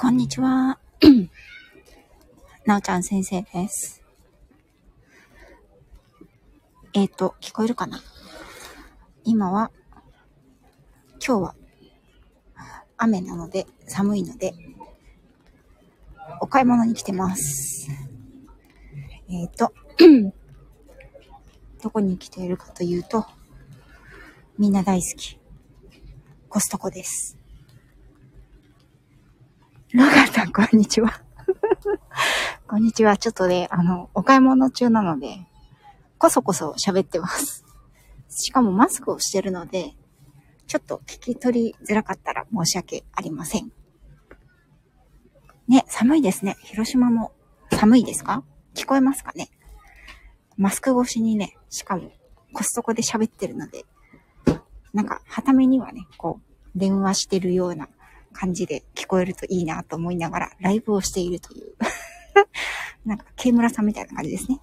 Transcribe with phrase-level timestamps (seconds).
[0.00, 0.78] こんにちは。
[2.64, 4.00] なおちゃん先生です。
[6.94, 8.00] えっ、と、聞こえるかな？
[9.24, 9.72] 今は、
[11.14, 11.54] 今日は、
[12.96, 14.54] 雨なので、寒いので、
[16.40, 17.90] お買い物に来てます。
[19.28, 19.72] えっ、と、
[21.82, 23.26] どこに来ているかというと、
[24.58, 25.40] みんな大好き、
[26.48, 27.37] コストコです。
[29.94, 31.22] ロガンさん、こんにちは。
[32.68, 33.16] こんにちは。
[33.16, 35.38] ちょっとね、あの、お買い物中なので、
[36.18, 37.64] こそこそ喋ってます。
[38.28, 39.94] しかもマスクをしてるので、
[40.66, 43.72] ちょっと聞き取りづらかったら申し訳ありません。
[45.68, 46.58] ね、寒いですね。
[46.64, 47.32] 広島も
[47.70, 48.44] 寒いですか？
[48.74, 49.48] 聞こえますかね？
[50.58, 52.12] マスク越しにね、しかも
[52.52, 53.86] コストコで喋ってるので、
[54.92, 56.40] なんか、はためにはね、こ
[56.74, 57.88] う、電話してるような
[58.38, 61.74] 感じで聞こえるといいなと思いながらライブをしているという。
[63.04, 64.60] なんか、ケイムラさんみたいな感じですね。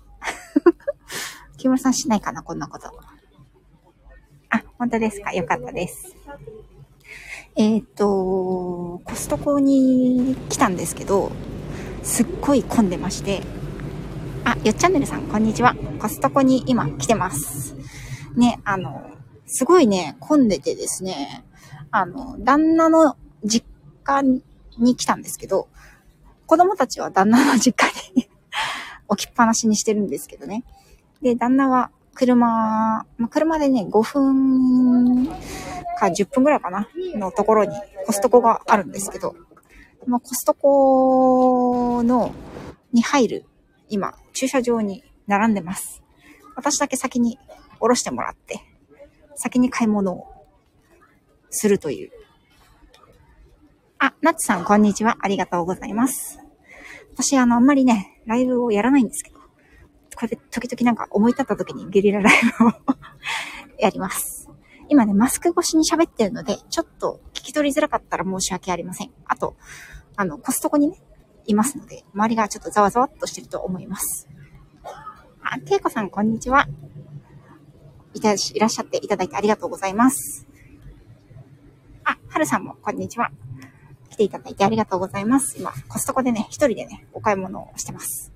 [1.58, 2.88] ケイムラさんしないかな、こんなこと。
[4.50, 5.34] あ、本当ですか？
[5.34, 6.16] よかったです。
[7.58, 11.34] えっ、と、コストコに来たんですけど、
[12.02, 13.42] すっごい混んでまして、
[14.46, 15.76] あ、よっチャンネルさん、こんにちは。
[16.00, 17.76] コストコに今来てます。
[18.38, 19.02] ね、あの、
[19.48, 21.44] すごいね、混んでてですね、
[21.92, 23.66] あの、旦那の実
[24.04, 24.22] 家
[24.78, 25.68] に来たんですけど、
[26.46, 28.28] 子供たちは旦那の実家に
[29.08, 30.64] 置きっぱなしにしてるんですけどね。
[31.22, 35.28] で、旦那は車、ま、車でね、5分
[36.00, 39.36] か10分ぐらいかな、のところにコストコがあるんですけど、
[40.06, 42.34] まあ、コストコの、
[42.94, 43.46] に入る、
[43.90, 46.04] 今、駐車場に並んでます。
[46.56, 47.40] 私だけ先に
[47.80, 48.62] 降ろしてもらって、
[49.36, 50.28] 先に買い物を
[51.50, 52.12] するという。
[54.00, 55.18] あ、ナッツさん、こんにちは。
[55.22, 56.40] ありがとうございます。
[57.14, 62.72] 私、あの、あんまりね、ライブをやらないんですけど、これで時々なんか思い立った時にゲリラライブを
[63.80, 64.50] やります。
[64.90, 69.12] 今ね、マスク越しに喋ってるので、ちょっと聞き取りづらかったら申し訳ありません。
[69.26, 69.56] あと、
[70.18, 71.02] あの、コストコにね、
[71.46, 74.28] いますので、周りがちょっとざわざわっとしてると思います。
[75.42, 76.68] あ、ケイコさん、こんにちは。
[78.14, 80.48] いたし、いらっしゃっていただいてありがとうございます。
[82.04, 83.32] あ、はるさんも、こんにちは。
[84.16, 85.60] 来ていただいてありがとうございます。
[85.60, 88.32] 今、コストコでね、一人でね、お買い物をしてます。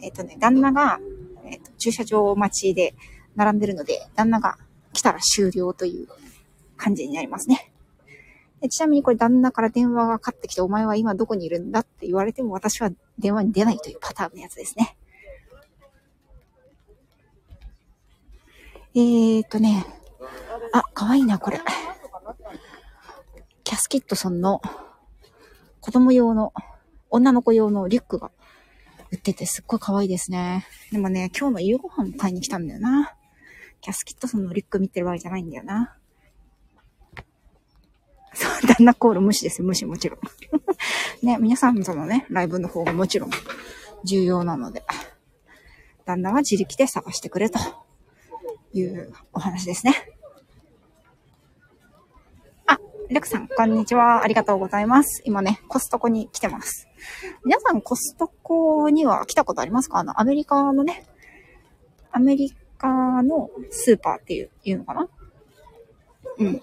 [0.00, 0.98] えっ、とね、旦那が、
[1.44, 2.94] えっ、と、駐車場待ちで
[3.36, 4.56] 並んでるので、旦那が
[4.94, 6.08] 来たら終了という
[6.78, 7.70] 感じになりますね。
[8.62, 14.96] でちなみにこれ旦那から電話がかかってきて、お前は今どこにいるんだって言われても私は電話に出ないというパターンのやつですね。
[18.94, 19.84] えーとね、
[20.72, 21.60] あ、かわいいな、これ。
[23.64, 24.62] キャスキットソンの
[25.84, 26.54] 子供用の、
[27.10, 28.30] 女の子用のリュックが
[29.12, 30.66] 売っててすっごい可愛いですね。
[30.90, 33.14] でもね、今日の夕ご飯買いに来たんだよな。
[33.82, 35.94] キャスキットソンのリュック見てる場合じゃないんだよな。
[38.32, 40.20] そう、旦那コール無視ですよ、無視もちろん。
[41.22, 43.30] ね、皆さんとのね、ライブの方がもちろん
[44.04, 44.86] 重要なので、
[46.06, 47.58] 旦那は自力で探してくれと
[48.72, 50.13] いうお話ですね。
[53.10, 54.22] あ、レクさん、こんにちは。
[54.22, 55.22] ありがとうございます。
[55.24, 56.88] 今ね、コストコに来てます。
[57.44, 59.98] 皆さん、コストコには来たことありますか？
[59.98, 61.06] あの、アメリカのね、
[62.12, 65.08] アメリカのスーパーっていう、いうのかな？
[66.38, 66.60] うん。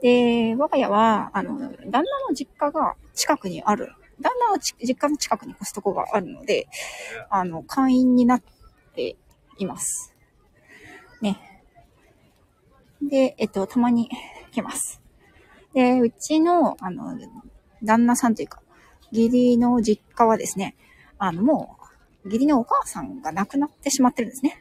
[0.00, 3.92] で、我が家は、あの、旦那の実家が近くにある。
[4.20, 6.68] 旦那の実家の近くにコストコがあるので、
[7.28, 8.42] あの、会員になっ
[8.94, 9.16] て
[9.58, 10.14] います。
[11.20, 11.38] ね。
[13.02, 14.08] で、えっと、たまに
[14.52, 15.01] 来ます。
[15.74, 17.18] で、うちの、あの、
[17.82, 18.60] 旦那さんというか、
[19.10, 20.74] 義理の実家はですね、
[21.18, 21.76] あの、も
[22.24, 24.58] う、義理のお母さんが亡くなってしまってるんですね。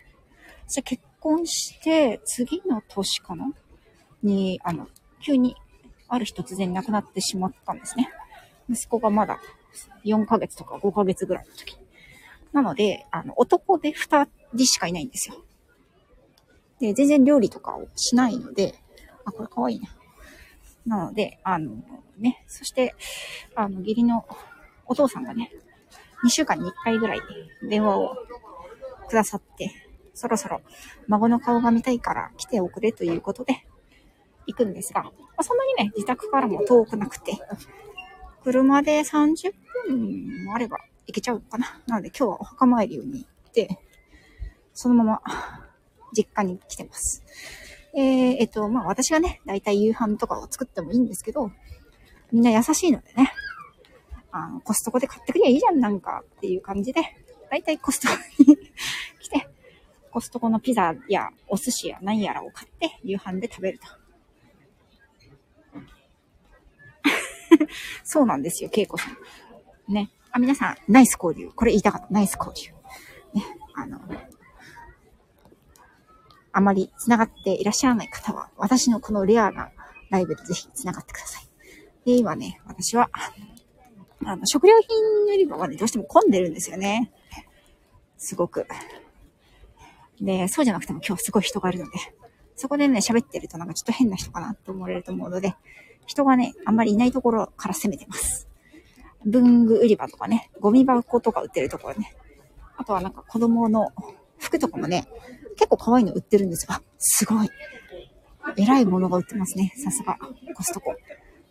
[0.67, 3.51] そして結婚して、次の年かな？
[4.23, 4.87] に、あの、
[5.21, 5.55] 急に、
[6.07, 8.09] ある日突然亡くなってしまったんですね。
[8.69, 9.39] 息子がまだ
[10.03, 11.77] 4ヶ月とか5ヶ月ぐらいの時。
[12.51, 15.35] なので、あの、男で2人しかいないんですよ。
[16.79, 18.75] で、全然料理とかをしないので、
[19.23, 19.89] あ、これかわいいな。
[20.85, 21.83] なので、あの、
[22.17, 22.95] ね、そして、
[23.55, 24.25] あの、義理の
[24.85, 25.51] お父さんがね、
[26.25, 27.21] 2週間に1回ぐらい
[27.67, 28.15] 電話を
[29.07, 29.71] くださって、
[30.13, 30.61] そろそろ
[31.07, 33.65] 孫の顔が見たいから来ておくれということで
[34.45, 37.37] 行くんですが、まあ、そんなにね、自宅からも遠くなくて、
[38.43, 39.53] 車で30
[39.87, 40.77] 分もあれば
[41.07, 41.81] 行けちゃうのかな。
[41.87, 43.79] なので今日はお墓参りに行って、
[44.73, 45.21] そのまま
[46.15, 47.23] 実家に来てます。
[47.93, 51.51] えー、えっと、まあ私がね、だいたい夕飯とかを作ってもいいんですけど、
[52.31, 53.33] みんな優しいのでね、
[54.31, 57.01] あの、コストコで買ってくりゃいいじゃん、なんか、っていう感じで、
[57.49, 58.57] だいたいコストコに
[59.19, 59.47] 来て、
[60.09, 64.01] コストコのピザやお寿司や何やらを買って夕飯で食べると。
[68.03, 69.93] そうなんですよ、ケイコさん。
[69.93, 70.11] ね。
[70.31, 71.51] あ、皆さん、ナイス交流。
[71.51, 72.07] これ言いたかった。
[72.09, 72.71] ナイス交流。
[73.37, 73.45] ね。
[73.75, 73.99] あの、
[76.53, 79.71] あまり繋がっていらっしゃらない方は、私のこのレアな
[80.09, 81.47] ライブでぜひ繋がってください。
[82.05, 83.09] で、今ね、私は、
[84.25, 87.11] あの、食料品売り場はね、どうしても混んでるんですよね。
[88.17, 88.67] すごく。
[90.19, 91.91] で、そうじゃなくても今日すごい人がいるので、
[92.55, 95.55] そこでね、喋ってるとなんかちょっと変な人かなと思われると思うので、
[96.05, 98.47] 人がね、あんまりいないところから攻めてます。
[99.25, 102.15] 文具売り場とかね、ゴミ箱とか売ってるところね。
[102.77, 103.91] あとはなんか子供の
[104.37, 105.07] 服とかもね、
[105.55, 106.73] 結構可愛いの売ってるんですよ。
[106.73, 107.49] あ、すごい。
[108.57, 109.73] えらいものが売ってますね。
[109.75, 110.17] さすが。
[110.55, 110.95] コストコ。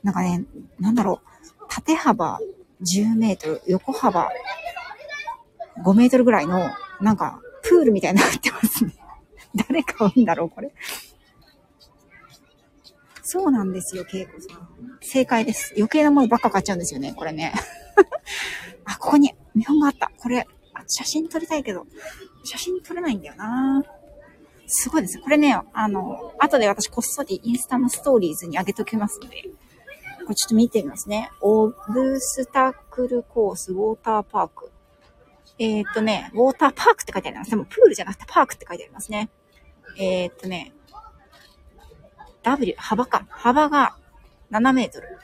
[0.02, 0.44] なんかね、
[0.78, 1.64] なんだろう。
[1.68, 2.38] 縦幅
[2.82, 4.30] 10メートル、横幅
[5.84, 6.70] 5メートルぐらいの、
[7.00, 8.94] なんか、プールみたいになってますね。
[9.68, 10.72] 誰買うんだろう、これ。
[13.22, 14.68] そうなんですよ、恵子さん。
[15.00, 15.72] 正解です。
[15.76, 17.52] 余計なものばっか買っちゃうんですよね、これね。
[18.84, 20.10] あ、ここに見本があった。
[20.18, 20.46] これ、
[20.88, 21.86] 写真撮りたいけど、
[22.44, 23.82] 写真撮れないんだよな
[24.66, 25.22] すごいですね。
[25.24, 29.42] これね、あの、後で私こっそりインスタのストーリーズに上げときますので、
[30.24, 31.30] これちょっと見てみますね。
[31.40, 34.70] オブスタクルコースウォーターパーク。
[35.58, 37.50] えー、っとね、ウォーターパークって書いてあります。
[37.50, 39.28] でもプールじゃなくてパークって書いてありますね。
[39.98, 40.72] えー、っとね、
[42.44, 43.26] W、幅か。
[43.28, 43.96] 幅が
[44.52, 45.18] 7メートル。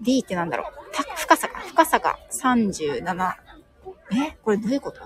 [0.00, 0.72] D ってなんだろう？
[1.16, 1.60] 深さか。
[1.60, 3.34] 深さが37。
[4.12, 4.36] え？
[4.42, 5.00] これどういうこと？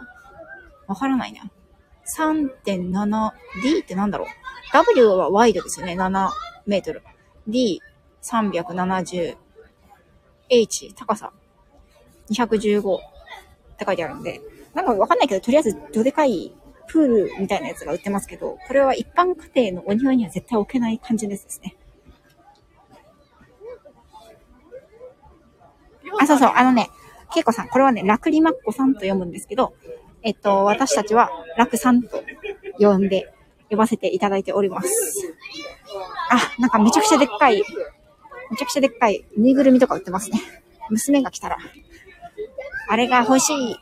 [0.86, 1.50] わからないな。
[2.16, 3.32] 3.7、
[3.62, 4.28] D ってなんだろう
[4.72, 5.94] ?W はワイドですよね。
[5.94, 6.30] 7
[6.66, 7.02] メートル。
[7.48, 7.80] D、
[8.22, 9.36] 370。
[10.50, 11.32] H、高さ。
[12.30, 13.00] 215っ
[13.78, 14.40] て書いてあるんで、
[14.74, 16.54] なんかわかんないけど、とりあえずどでかい
[16.88, 21.76] プールみたいなやつが売ってますけど、これは一般家庭のお庭には絶対置けない感じですね。
[26.20, 26.90] あ、そうそう、あのね、
[27.32, 29.74] けいこさん、これはね、ラクリマッコさんと読むんですけど、
[30.24, 32.24] えっと、私たちはラクさんと
[32.78, 33.30] 呼んで、
[33.70, 35.34] 呼ばせていただいております。
[36.30, 37.62] あ、なんかめちゃくちゃでっかい、
[38.50, 40.40] めちゃくちゃでっかいぬいぐるみとか売ってますね。
[40.90, 41.58] 娘が来たら、
[42.88, 43.76] あれが欲しい、あれが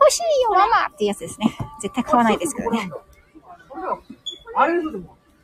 [0.00, 1.56] 欲しいよ、ママっていうやつですね。
[1.80, 2.90] 絶対買わないですけどね。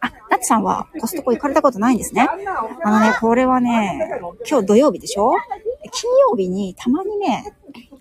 [0.00, 2.28] あ、ナツさんはコストコ行かれたことないんですね。
[2.84, 5.32] あのね、これはね、今日土曜日でしょ？
[5.92, 7.54] 金曜日にたまにね、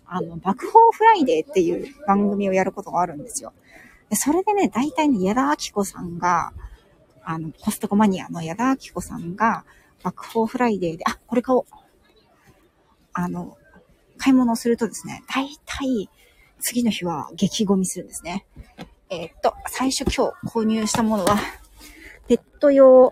[0.07, 3.53] あの、爆砲フライデーっていう番組をやることがあるんですよ。
[4.09, 6.53] でそれでね、大体ね、矢田明子さんが、
[7.23, 9.65] あの、コストコマニアの矢田明子さんが、
[10.03, 11.65] 爆砲フライデーで、あ、これ買おう。
[13.13, 13.57] あの、
[14.17, 16.09] 買い物をするとですね、大体、
[16.59, 18.45] 次の日は激混みするんですね。
[19.09, 21.37] えー、っと、最初今日購入したものは、
[22.27, 23.11] ペット用、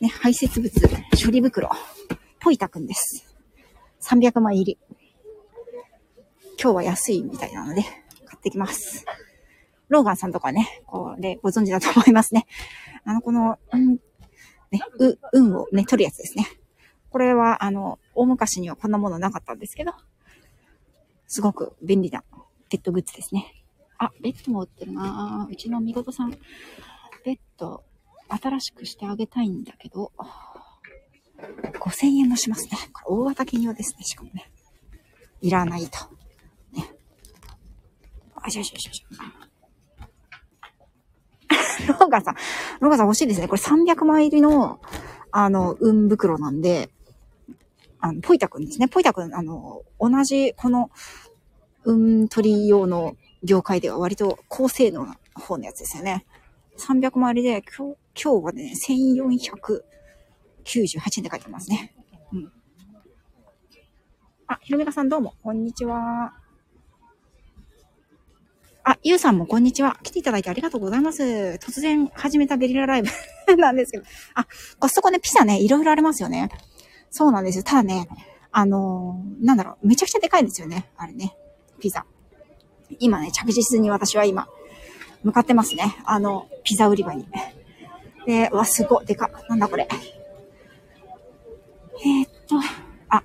[0.00, 0.70] ね、排泄物
[1.24, 1.70] 処理袋、
[2.40, 3.26] ポイタくんです。
[4.00, 4.78] 300枚入り。
[6.60, 7.90] 今日は安いみたいなので、買
[8.36, 9.04] ってきます。
[9.88, 12.46] ローガンさんとかね、これご存知だと思いますね。
[13.04, 13.98] あの、この、うん、
[14.70, 16.46] ね、う、運をね、取るやつですね。
[17.10, 19.92] これは、あの、大昔にはこんなものなかったんですけど、
[21.26, 22.24] すごく便利な
[22.70, 23.64] ペットグッズですね。
[23.98, 26.30] あ、ベッドも売ってるなうちのみごとさん、
[27.24, 27.84] ベッド、
[28.28, 30.12] 新しくしてあげたいんだけど、
[31.80, 32.70] 5000円もしますね。
[32.92, 34.50] これ大型企業ですね、しかもね。
[35.40, 36.23] いらないと。
[38.44, 39.06] あ、しょしょしょしょ。
[41.88, 42.34] ローガさん、
[42.80, 43.48] ローガさん欲しいですね。
[43.48, 44.80] これ300枚入りの、
[45.30, 46.90] あの、運袋なんで、
[48.00, 48.88] あの、ポイタくんですね。
[48.88, 50.90] ポイタくん、あの、同じ、この、
[51.84, 56.26] 運取り用の業界では割と高性能な方のやつですよね。
[56.78, 59.80] 300枚入りで、今日、今日はね、1498
[61.18, 61.94] 円で書いてますね。
[62.32, 62.52] うん。
[64.48, 66.43] あ、ひろみかさんどうも、こんにちは。
[68.86, 69.96] あ、ゆうさんもこんにちは。
[70.02, 71.22] 来ていただいてありがとうございます。
[71.58, 73.08] 突然始めたゲリラライブ
[73.56, 74.04] なんですけど。
[74.34, 74.46] あ、
[74.78, 76.50] コストコね、ピザね、いろいろありますよね。
[77.10, 77.64] そうなんですよ。
[77.64, 78.08] ただね、
[78.52, 80.90] あのー、なんだろう、めちゃくちゃでかいんですよね。
[80.98, 81.34] あれね。
[81.80, 82.04] ピザ。
[82.98, 84.48] 今ね、着実に私は今、
[85.22, 85.96] 向かってますね。
[86.04, 87.26] あの、ピザ売り場に。
[88.26, 89.30] で、わ、すごい、でか。
[89.48, 89.88] なんだこれ。
[92.04, 92.56] えー、っと、
[93.08, 93.22] あ、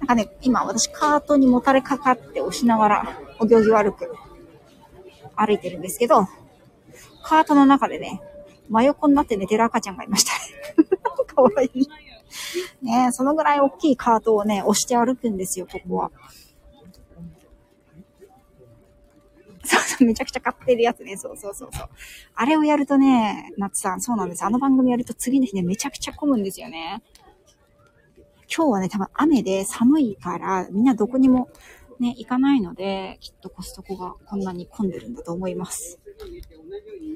[0.00, 4.12] なんかね、今私カートにもたれかかって押しながら、お行儀悪く
[5.38, 6.26] 歩いてるんですけど、
[7.22, 8.20] カートの中でね、
[8.68, 10.32] 真横になって寝てる赤ちゃんがいました。
[11.34, 11.88] かわいい。
[12.82, 16.10] ねそのぐらい大きいカートをね、押して歩くんですよ、ここは。
[19.64, 21.16] そうそう、めちゃくちゃ買ってるやつね。
[21.16, 21.88] そうそうそうそう。
[22.34, 24.44] あれをやるとね、夏さん、そうなんです。
[24.44, 27.02] あの番組やると次の日ね、めちゃくちゃ混むんですよね。
[28.54, 31.48] 今日はね、多分雨で寒いから、みんなどこにも
[32.00, 35.98] ね、行かないので、きっとコストコがこんなに混んでるんだと思います。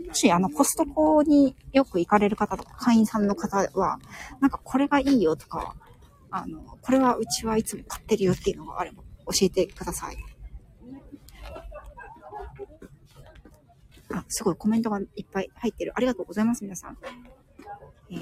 [0.09, 3.99] もし、あの、コストコによく行かれる方とか、会員さんの方は、
[4.41, 5.75] なんかこれがいいよとか、
[6.31, 10.17] あの、これはうちはいつも買ってるよっていうのがあれば教えてください。
[14.15, 15.93] あ、すごいコメントがいっぱい入ってる。
[15.95, 16.99] ありがとうございます、皆さん。
[18.11, 18.19] えー、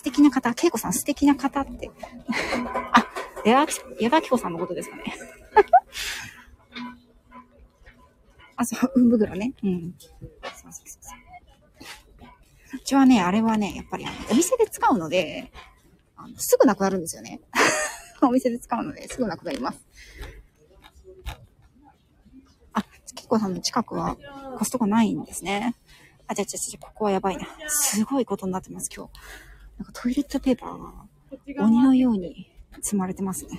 [0.00, 1.90] 素敵な方、けいこさん素敵な方って。
[2.90, 3.06] あ、
[3.44, 3.66] 矢
[4.10, 5.04] 田きこさんのことですかね。
[8.56, 9.52] あ、そう、うんぶぐらね。
[9.62, 9.94] うん。
[10.00, 11.14] そうそうそうそ
[12.74, 12.78] う。
[12.78, 15.52] うちはね、あれはね、やっぱりあの、お店で使うので、
[16.16, 17.42] あのすぐなくなるんですよね。
[18.22, 19.86] お店で使うので、すぐなくなります。
[22.72, 22.82] あ、
[23.14, 24.16] 結構さんの近くは
[24.58, 25.74] コストコないんですね。
[26.26, 27.46] あ、じゃあ、じゃあ、ここはやばいな。
[27.68, 29.49] すごいことになってます、今日。
[29.80, 30.78] なんかトイレットペーパー
[31.56, 32.50] が鬼のように
[32.82, 33.58] 積まれてますね。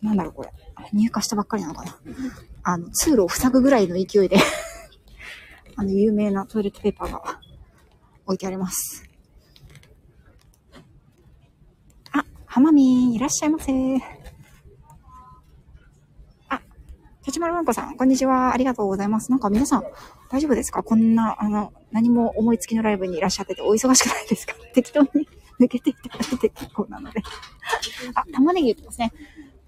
[0.00, 0.52] なんだろう、これ。
[0.92, 1.98] 入荷したばっかりなのかな。
[2.62, 4.36] あの、通路を塞ぐぐらいの勢いで
[5.74, 7.40] あの、有名なトイレットペーパーが
[8.24, 9.02] 置いてあります。
[12.12, 13.72] あ、浜みいらっしゃいませ。
[17.28, 18.54] 立丸まんこさん、こんにちは。
[18.54, 19.30] ありがとうございます。
[19.30, 19.84] なんか皆さん、
[20.30, 20.82] 大丈夫ですか？
[20.82, 24.54] こんな、あの、何も思いつきのライブにいらっしゃっててお忙しくないですか？
[24.72, 25.08] 適当に
[25.60, 27.20] 抜けていただいて結構なので
[28.14, 29.12] あ、玉ねぎ言ってますね。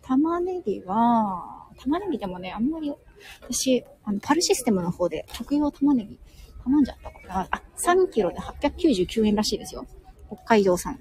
[0.00, 2.94] 玉ねぎは、玉ねぎでもね、あんまり、
[3.42, 6.18] 私、あの、パルシステムの方で特用玉ねぎ
[6.64, 7.48] 頼んじゃったかな。
[7.50, 9.86] あ、3キロで899円らしいですよ。
[10.28, 10.98] 北海道産。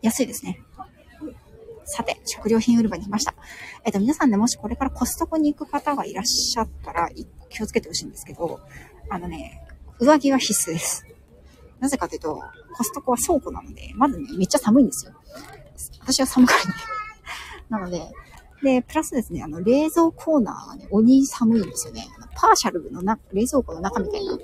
[0.00, 0.62] 安いですね。
[1.90, 3.34] さて、食料品売り場に来ました。
[3.84, 7.08] えっと、皆さんね、もしこれからコストコに行く方がいらっしゃったら、
[7.48, 8.60] 気をつけてほしいんですけど、
[9.08, 9.66] あのね、
[9.98, 11.06] 上着は必須です。
[11.80, 12.42] なぜかというと、
[12.76, 15.12] コストコは倉庫なので、まずね、めっちゃ寒いんですよ。
[16.00, 16.74] 私は寒がりね。
[17.70, 18.12] なので、
[18.62, 22.06] で、プラスですね、あの、冷蔵コーナーがね、鬼寒いんですよね。
[22.34, 24.36] パーシャルのな、冷蔵庫の中みたいな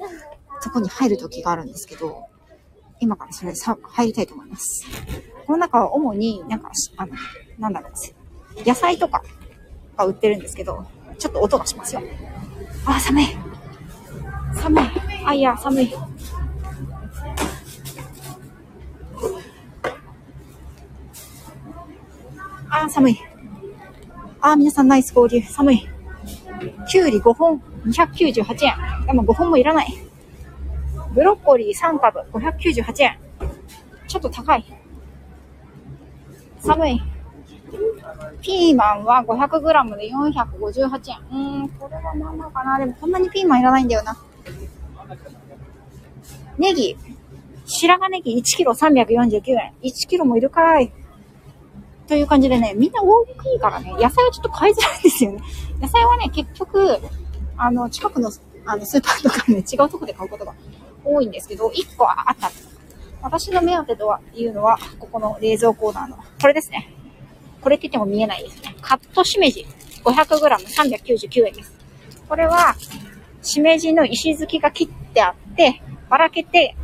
[0.62, 2.28] とこに入る時があるんですけど、
[3.00, 4.86] 今からそれさ、入りたいと思います。
[5.46, 7.12] この中は主になんか、あの、
[7.58, 9.22] なんだろう、野菜とか
[9.96, 10.86] が売ってるんですけど、
[11.18, 12.02] ちょっと音がしますよ。
[12.86, 13.26] あ、寒い。
[14.54, 14.84] 寒い。
[15.26, 15.94] あ、いや、寒い。
[22.70, 23.20] あー、寒い。
[24.40, 25.40] あー、皆さんナイス合流。
[25.42, 25.88] 寒い。
[26.88, 28.74] きゅうり5本、298円。
[29.06, 30.03] でも5本もいらない。
[31.14, 33.18] ブロッコリー3株、598円。
[34.08, 34.64] ちょっと高い。
[36.58, 37.02] 寒い。
[38.40, 41.18] ピーマンは 500g で458円。
[41.30, 42.78] うーん、これはまあまあかな。
[42.78, 44.16] でもこんなにピーマンいらないんだよな。
[46.58, 46.96] ネギ。
[47.64, 49.72] 白髪ネギ 1kg349 円。
[49.82, 50.92] 1kg もいるかい。
[52.08, 55.40] という感じでね、みんな大きいからね、野菜はちょっと買いづらいんですよね。
[55.80, 56.98] 野菜はね、結局、
[57.56, 58.30] あの、近くの、
[58.66, 60.52] あの、スーパーとかね、違うとこで買うことが
[61.04, 62.50] 多いんですけど、1個あった。
[63.22, 66.90] 私の目当てとはいうのは、ここの冷蔵コーナーの、これですね。
[67.60, 68.76] これって言っても見えないですね。
[68.82, 69.66] カットしめじ
[70.04, 71.72] 500g399 円です。
[72.28, 72.74] これは、
[73.42, 76.76] しめじの石突きが切ってあって、ばらけて、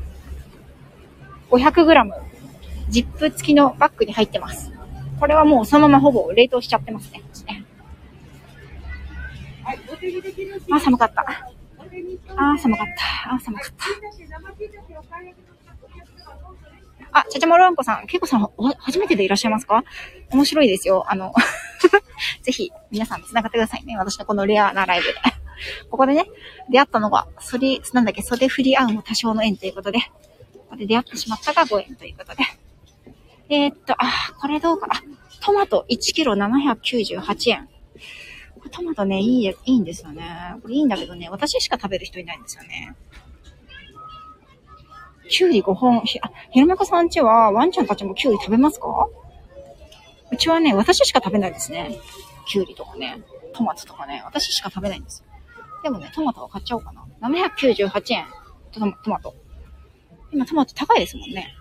[1.51, 2.13] 500g、
[2.89, 4.73] ジップ付きのバッグに入ってます。
[5.19, 7.23] これはもうそのままほぼ冷凍しちゃってますね。
[10.71, 11.50] あ、寒かった。
[12.37, 13.35] あ、寒かった。
[13.35, 13.85] あ、寒かった。
[17.13, 19.83] あ、ちゃちゃまるあんこさん、けいこさん、初めてでいらっしゃいますか？
[20.31, 21.05] 面白いですよ。
[21.09, 21.35] あの
[22.43, 23.97] ぜひ、皆さん繋がってくださいね。
[23.97, 25.15] 私のこのレアなライブで。
[25.91, 26.27] ここでね、
[26.71, 30.07] 出会ったのが、それ、なんだっけ、袖振り合うも多少の縁ということで、こ
[30.71, 32.45] こで出会ってしまったが5円ということで。
[33.49, 34.95] えー、っと、あ、これどうかな？
[35.41, 37.69] トマト1キロ798円。
[38.69, 40.55] トマトね、いい、いいんですよね。
[40.63, 42.95] これいいんだけどね、私しか食べる人いないんですよね。
[45.29, 46.01] キュウリ5本。
[46.03, 49.09] ひ、あ、ひろめこさんちはワンちゃんたちもキュウリ食べますか？
[50.33, 51.99] うちはね、私しか食べないですね。
[52.47, 55.27] キュウリとかね、トマトとかね、私しか食べないんですよ。
[55.83, 57.05] でもね、トマトは買っちゃおうかな。
[57.21, 58.27] 798円。
[58.73, 59.35] トマト。
[60.33, 61.55] 今トマト高いですもんね。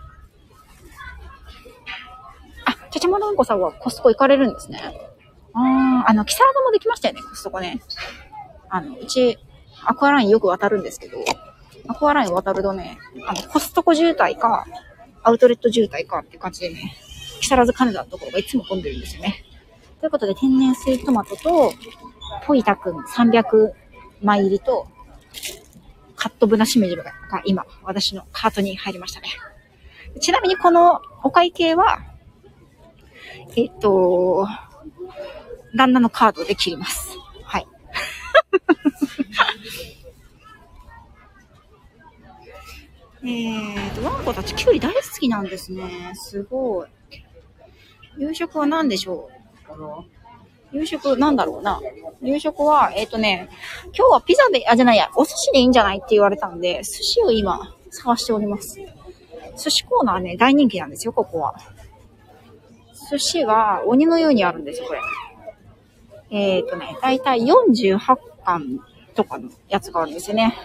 [2.66, 4.80] あちゃちゃまるんこさんはコストコ行かれるんですね。
[5.60, 7.82] ああ、あの、キサラドもできましたよね、コストコね。
[8.70, 9.38] あの、うち、
[9.84, 11.18] アクアラインよく渡るんですけど、
[11.88, 12.98] アクアライン渡るとね、
[13.28, 14.66] あの、コストコ渋滞か、
[15.22, 16.96] アウトレット渋滞かって感じでね、
[17.42, 19.44] 木更津金沢のところがいつも混んでるんですよね。
[20.00, 21.74] ということで、天然水トマトと、
[22.46, 23.74] ポイタくん300
[24.22, 24.88] 枚入りと、
[26.16, 27.04] カットブナシメジが
[27.46, 29.30] 今、私のカートに入りましたね。
[30.22, 32.00] ちなみにこのお会計は、
[33.56, 34.48] えっと、
[35.76, 37.18] 旦那のカードで切ります。
[37.44, 37.68] はい。
[43.22, 46.12] えーと、ワンコたちキュウリ大好きなんですね。
[46.16, 46.88] すごい。
[48.18, 49.40] 夕食は何でしょう
[50.72, 51.82] 夕食なんだろうな。
[52.22, 53.50] 夕食は、えっ、ー、とね、
[53.98, 58.80] 今日はピザで、あ、じゃないや、お寿司でいいんじゃないって言われたんで、寿司を今探しております。
[59.58, 61.56] 寿司コーナーね、大人気なんですよ、ここは。
[63.10, 65.02] 寿司は鬼のようにあるんですよ、これ。
[66.32, 68.00] えっ、ー、とね、だいたい48
[68.46, 68.80] 巻
[69.16, 70.56] とかのやつがあるんですよね。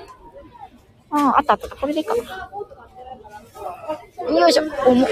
[1.11, 1.69] ああ、あったあった。
[1.69, 2.51] これでいいかな。
[4.31, 4.65] よいしょ。
[4.87, 5.07] 重い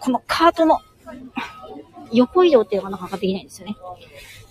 [0.00, 0.80] このカートの
[2.12, 3.76] 横移動っていうのがなかなかできないんですよね。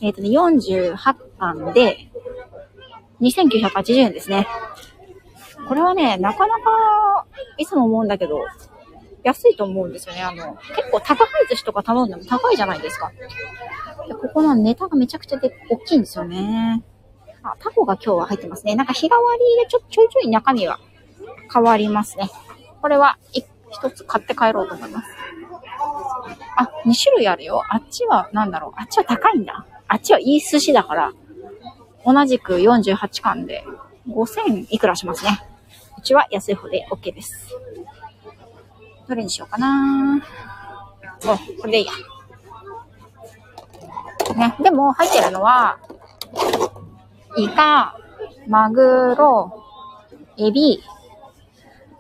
[0.01, 2.09] えっ、ー、とね、48巻で
[3.21, 4.47] 2980円ですね。
[5.67, 7.25] これはね、なかなか、
[7.57, 8.39] いつも思うんだけど、
[9.23, 10.21] 安いと思うんですよね。
[10.23, 13.11] あの、結構高い寿司とか頼んでも高いじゃないですか。
[14.09, 16.83] でここのネタがめちゃくちゃで大きいんですよね。
[17.43, 18.75] あ、タコが今日は入ってますね。
[18.75, 20.79] なんか日替わりでちょ、ちょいちょい中身は
[21.53, 22.29] 変わりますね。
[22.81, 23.19] これは
[23.69, 25.07] 一つ買って帰ろうと思います。
[26.57, 27.61] あ、2種類あるよ。
[27.69, 28.71] あっちは、なんだろう。
[28.77, 29.67] あっちは高いんだ。
[29.87, 31.13] あっちはいい寿司だから、
[32.03, 33.63] 同じく48巻で
[34.07, 35.39] 5000いくらしますね。
[35.99, 37.55] うちは安い方で OK です。
[39.07, 40.19] どれにしようかな
[41.25, 41.91] お、これでいいや。
[44.33, 44.55] ね。
[44.61, 45.79] でも入ってるのは、
[47.37, 47.97] イカ、
[48.47, 49.63] マグロ、
[50.37, 50.81] エビ、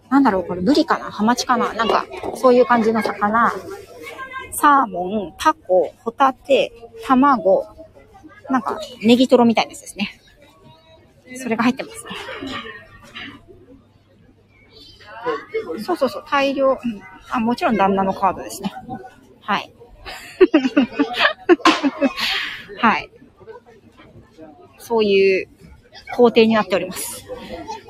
[0.09, 1.11] なんだろう、これブリかな？
[1.11, 1.73] ハマチかな？
[1.73, 2.05] なんか、
[2.35, 3.51] そういう感じの魚、
[4.51, 6.73] サーモン、タコ、ホタテ、
[7.05, 7.67] 卵、
[8.49, 10.19] なんか、ネギトロみたいなやつですね。
[11.37, 12.11] それが入ってますね。
[15.83, 16.77] そうそうそう、大量、うん、
[17.29, 18.73] あ、もちろん旦那のカードですね。
[19.41, 19.71] はい。
[22.77, 23.09] はい。
[24.77, 25.47] そういう
[26.15, 27.25] 工程になっております。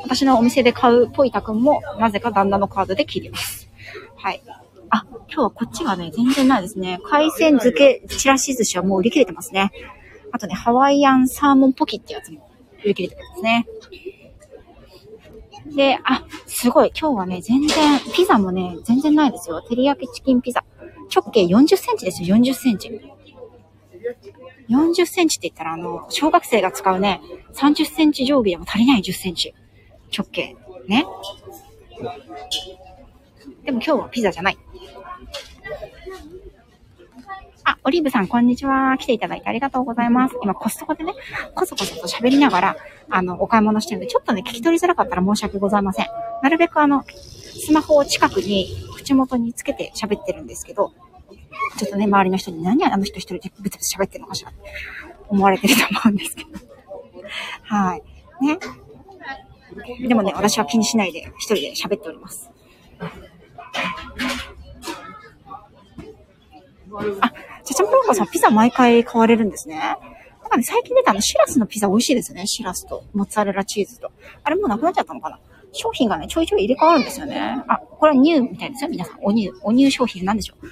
[0.04, 3.70] 私のお店で買うポイタくんも、なぜか旦那のカードで切ります。
[4.16, 4.42] はい。
[4.90, 7.00] あ、今日はこっちがね、全然ないですね。
[7.06, 9.72] 海鮮漬け、ちらし寿司はもう売り切れてますね。
[10.32, 12.50] あとね、ハワイアンサーモンポキってやつも
[12.84, 13.68] 売り切れてますね。
[15.66, 16.92] で、あ、すごい。
[17.00, 19.62] 今日はね、全然、ピザもね、全然ないですよ。
[19.62, 20.64] 照り焼きチキンピザ。
[21.14, 23.02] 直径40センチですよ、40センチ。
[24.70, 27.22] 40センチって言ったら、あの、小学生が使うね、
[27.54, 29.54] 30センチ定規でも足りない10センチ。
[30.16, 30.56] 直径。
[30.88, 31.06] ね。
[33.64, 34.58] でも今日はピザじゃない。
[37.70, 38.98] あ、オリーブさん、こんにちは。
[38.98, 40.36] 来ていただいてありがとうございます。
[40.42, 41.14] 今、コストコでね、
[41.54, 42.76] こそこそと喋りながら、
[43.12, 46.08] あの、お買い物してるんで、ちょっとね、聞き取りづらかったら申し訳ございません。
[46.42, 50.94] なるべくあの、スマホを近くに、口元につけて喋ってるんですけど、
[51.78, 54.60] ちょっとね、周りの人に何あの人一人でブツブツ喋ってるのかしらって
[55.28, 56.50] 思われてると思うんですけど。
[57.66, 58.02] はい。
[58.44, 58.58] ね。
[60.08, 62.50] でもね、私は気にしないで一人で喋っております。
[67.22, 67.32] あ、
[67.70, 69.78] ちゃちゃんぽんこさん、ピザ毎回買われるんですね。
[69.78, 72.48] なんかね、最近出たあの、シラスのピザ美味しいですね。
[72.48, 74.12] シラスと、モッツァレラチーズと。
[74.44, 75.40] あれもうなくなっちゃったのかな
[75.72, 77.64] 商品がね、ちょいちょい入れ替わるんですよね。
[77.68, 79.20] あ、これはニューみたいですよ、皆さん。
[79.22, 80.68] おニュー、おニュー商品なんでしょう。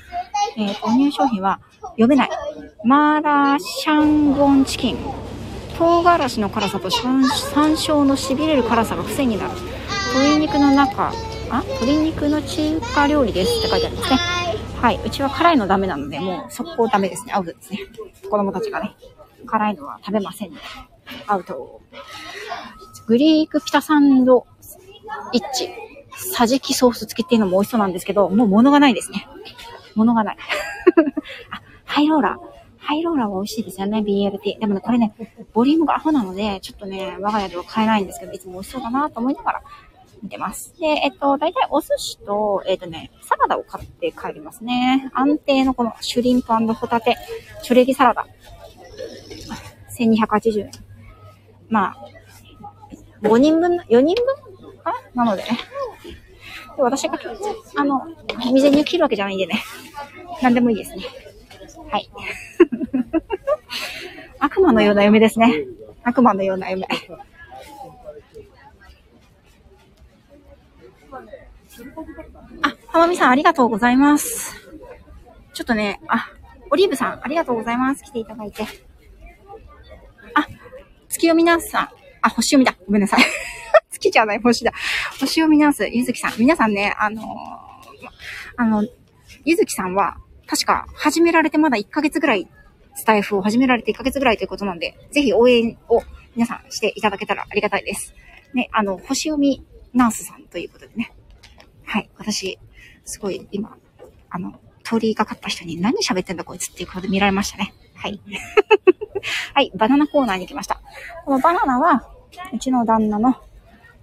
[0.57, 2.29] えー、おニュー商品は、読めない。
[2.83, 4.97] マーラーシャンゴンチキン。
[5.77, 9.51] 唐辛子の辛さと山椒の痺れる辛さが癖になる。
[10.15, 11.13] 鶏肉の中、
[11.51, 14.36] あ鶏肉の中華料理ですって書いてありますね。
[14.81, 14.99] はい。
[15.03, 17.33] うちは辛いのダメなので、もう速攻ダメですね。
[17.33, 17.79] アウトですね。
[18.29, 18.95] 子供たちがね、
[19.45, 20.57] 辛いのは食べませんね。
[21.25, 21.81] アウト。
[23.07, 24.45] グリークピタサンド
[25.33, 25.69] イッチ。
[26.33, 29.27] サジキソース付きっていうのも美味しそうなんですけど、もう物がないですね。
[29.95, 30.37] 物がない。
[31.51, 32.57] あ、ハイローラー。
[32.77, 34.59] ハイローラーは美味しいですよね、BLT。
[34.59, 35.13] でもね、これね、
[35.53, 39.61] ボリュームがアホなので、ちょっとね、我が家では買えないんですけど、いつも美味しそうだなと思いながら
[40.21, 40.73] 見てます。
[40.79, 45.09] で、えっと、大体お寿司と、えっとね、サラダを買って帰りますね。
[45.13, 47.17] 安定のこのシュリンプホタテ、
[47.63, 48.27] チョレギサラダ。
[49.97, 50.71] 1280円。
[51.69, 51.97] まあ、
[53.23, 55.25] 5人分、4人分かな？
[55.25, 55.49] のでね。
[56.75, 57.19] で私が、
[57.77, 58.01] あの、
[58.39, 59.63] 未然に切るわけじゃないんでね。
[60.41, 61.03] 何でもいいですね。
[61.89, 62.09] はい。
[64.39, 65.65] 悪魔のような嫁ですね。
[66.03, 66.87] 悪魔のような嫁。
[72.61, 74.53] あ、浜美さんありがとうございます。
[75.53, 76.29] ちょっとね、あ、
[76.69, 78.03] オリーブさんありがとうございます。
[78.03, 78.63] 来ていただいて。
[80.33, 80.45] あ、
[81.09, 81.89] 月読みナースさん。
[82.21, 82.75] あ、星読みだ。
[82.85, 83.21] ごめんなさい。
[83.89, 84.71] 月じゃない、星だ。
[85.19, 86.33] 星読みナース、ゆずきさん。
[86.37, 87.25] 皆さんね、あのー、
[88.57, 88.85] あの、
[89.43, 92.47] ゆずきさんは、確か始められてまだ1ヶ月ぐらい、
[92.93, 96.03] スタイフを始められて1ヶ月ぐらいということなんで、ぜひ応援を
[96.35, 98.13] 皆さんしていただけたらありがたいです。
[98.53, 101.13] ね、あの、星読みナースさんということでね。
[101.87, 102.09] はい。
[102.17, 102.59] 私、
[103.05, 103.77] すごい今、
[104.29, 107.73] あの、通りかかった人に何喋ってんだこいつっていうことで見られましたね。
[107.95, 108.21] はい。
[109.55, 110.81] はい、バナナコーナーに来ました。
[111.25, 112.09] このバナナは、
[112.53, 113.35] うちの旦那の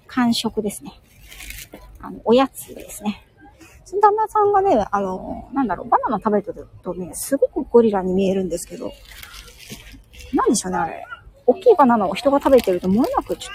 [0.06, 0.92] 完食ですね。
[2.00, 3.26] あの、おやつですね。
[3.84, 8.92] その旦那さんがね、あの、なんだろう、バナナ食べてるとね、すごくゴリラに見えるんですけど、
[10.32, 11.04] なんでしょうね、あれ。
[11.46, 13.54] 大きいバナナを人が食べてるともれなくちょっ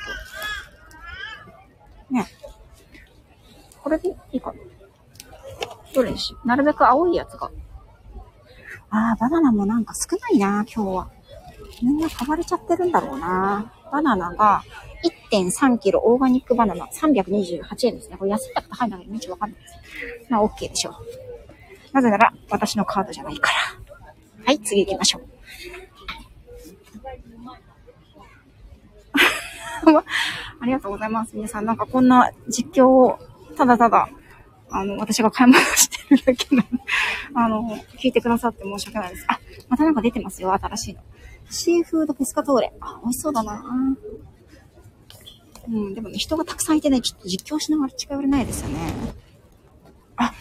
[2.07, 2.27] と、ね。
[3.89, 4.59] これでいいかな
[5.95, 7.49] どれにしなるべく青いやつが。
[8.91, 11.09] ああ、バナナもなんか少ないな、今日は。
[11.81, 13.73] みんな買われちゃってるんだろうな。
[13.91, 14.63] バナナが
[15.31, 18.17] 1.3キロオーガニックバナナ328円ですね。
[18.17, 19.75] これ安いか高いんだけど、道わかんないです。
[20.29, 20.93] まあ、OK でしょう。
[21.91, 23.57] なぜなら、私のカードじゃないから。
[24.45, 25.23] はい、次行きましょう。
[30.61, 31.35] ありがとうございます。
[31.35, 33.19] 皆さん、なんかこんな実況を、
[33.59, 34.09] ただただ、
[34.69, 36.79] あの、私が買い物してるだけなの。
[37.35, 39.25] あの、聞いてくださって申し訳ないです。
[39.27, 41.01] あ、またなんか出てますよ、新しいの。
[41.49, 42.73] シーフードペスカトーレ。
[42.79, 43.61] あ、美味しそうだな
[45.67, 48.79] うん、でもね、人がたくさんいてね、ちょっと実況しながら近寄れないですよね。
[50.15, 50.33] あ、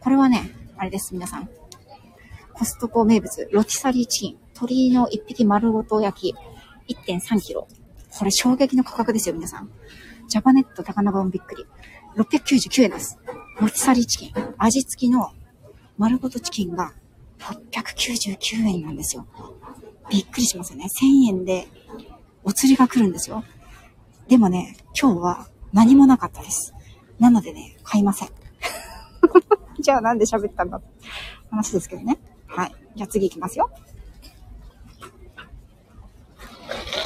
[0.00, 1.48] これはね、あれです、皆さん。
[2.52, 4.38] コストコ名物、ロティサリーチキン。
[4.54, 7.66] 鶏の一匹丸ごと焼き、1.3キロ。
[8.18, 9.70] これ衝撃の価格ですよ、皆さん。
[10.28, 11.66] ジャパネット高菜版びっくり。
[12.16, 13.18] 699円です。
[13.60, 14.54] ロティサリーチキン。
[14.58, 15.32] 味付きの
[15.96, 16.92] 丸ごとチキンが
[17.40, 19.26] 899円なんですよ。
[20.10, 20.86] びっくりしますよね。
[20.86, 21.66] 1000円で
[22.44, 23.42] お釣りが来るんですよ。
[24.28, 26.74] でもね、今日は何もなかったです。
[27.18, 28.28] なのでね、買いません。
[29.80, 30.80] じゃあなんで喋ったんだ？
[31.50, 32.18] 話ですけどね。
[32.46, 32.74] はい。
[32.96, 33.70] じゃあ次行きますよ。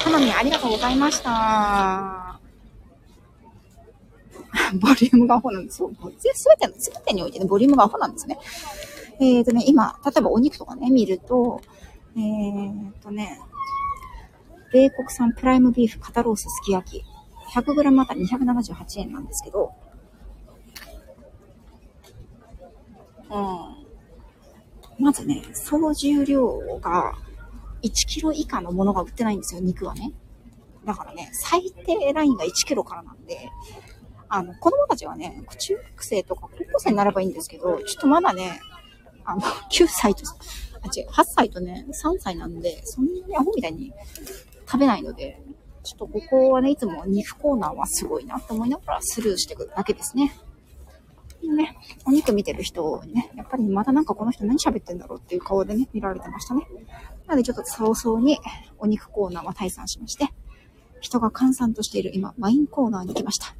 [0.03, 2.32] 花見ありがとうございました。
[4.79, 5.91] ボリュームがアホなんですよ。
[6.33, 8.37] すべての、すべてにおいてね、ボリュームがアホなんですね。
[9.19, 11.61] えっ、ー、とね、今、例えばお肉とかね、見ると、
[12.15, 13.39] えっ、ー、とね、
[14.71, 17.03] 米国産プライムビーフ肩ロースすき焼き。
[17.53, 19.71] 100g あたり278円なんですけど、
[23.29, 25.03] うん。
[25.03, 27.13] まずね、総重量が
[27.83, 30.13] 1キロ以下のものが売ってないんですよ、肉はね。
[30.85, 33.49] だからね、最低ラインが1キロからなんで、
[34.35, 38.59] あの、子供たちはね、中学生とか高校生になればいいんですけど、ちょっとまだね、
[39.25, 40.23] あの、 9歳と、
[40.81, 43.93] あ、違う、8歳とね、3歳なんで、そんなにアホみたいに
[44.65, 45.39] 食べないので、
[45.83, 50.33] ちょっとここはね、いつも肉コーナーはすごいなって思いながらスルーしていくだけですね。
[51.43, 56.65] ね、お肉見てる人にね、やっぱりまたなんかこの人何喋ってんだろうっていう顔でね、見られてましたね。
[57.27, 58.39] なのでちょっと早々に
[58.79, 60.29] お肉コーナーは退散しまして、
[61.01, 63.55] 人が閑散としている今、ワインコーナーに来ました。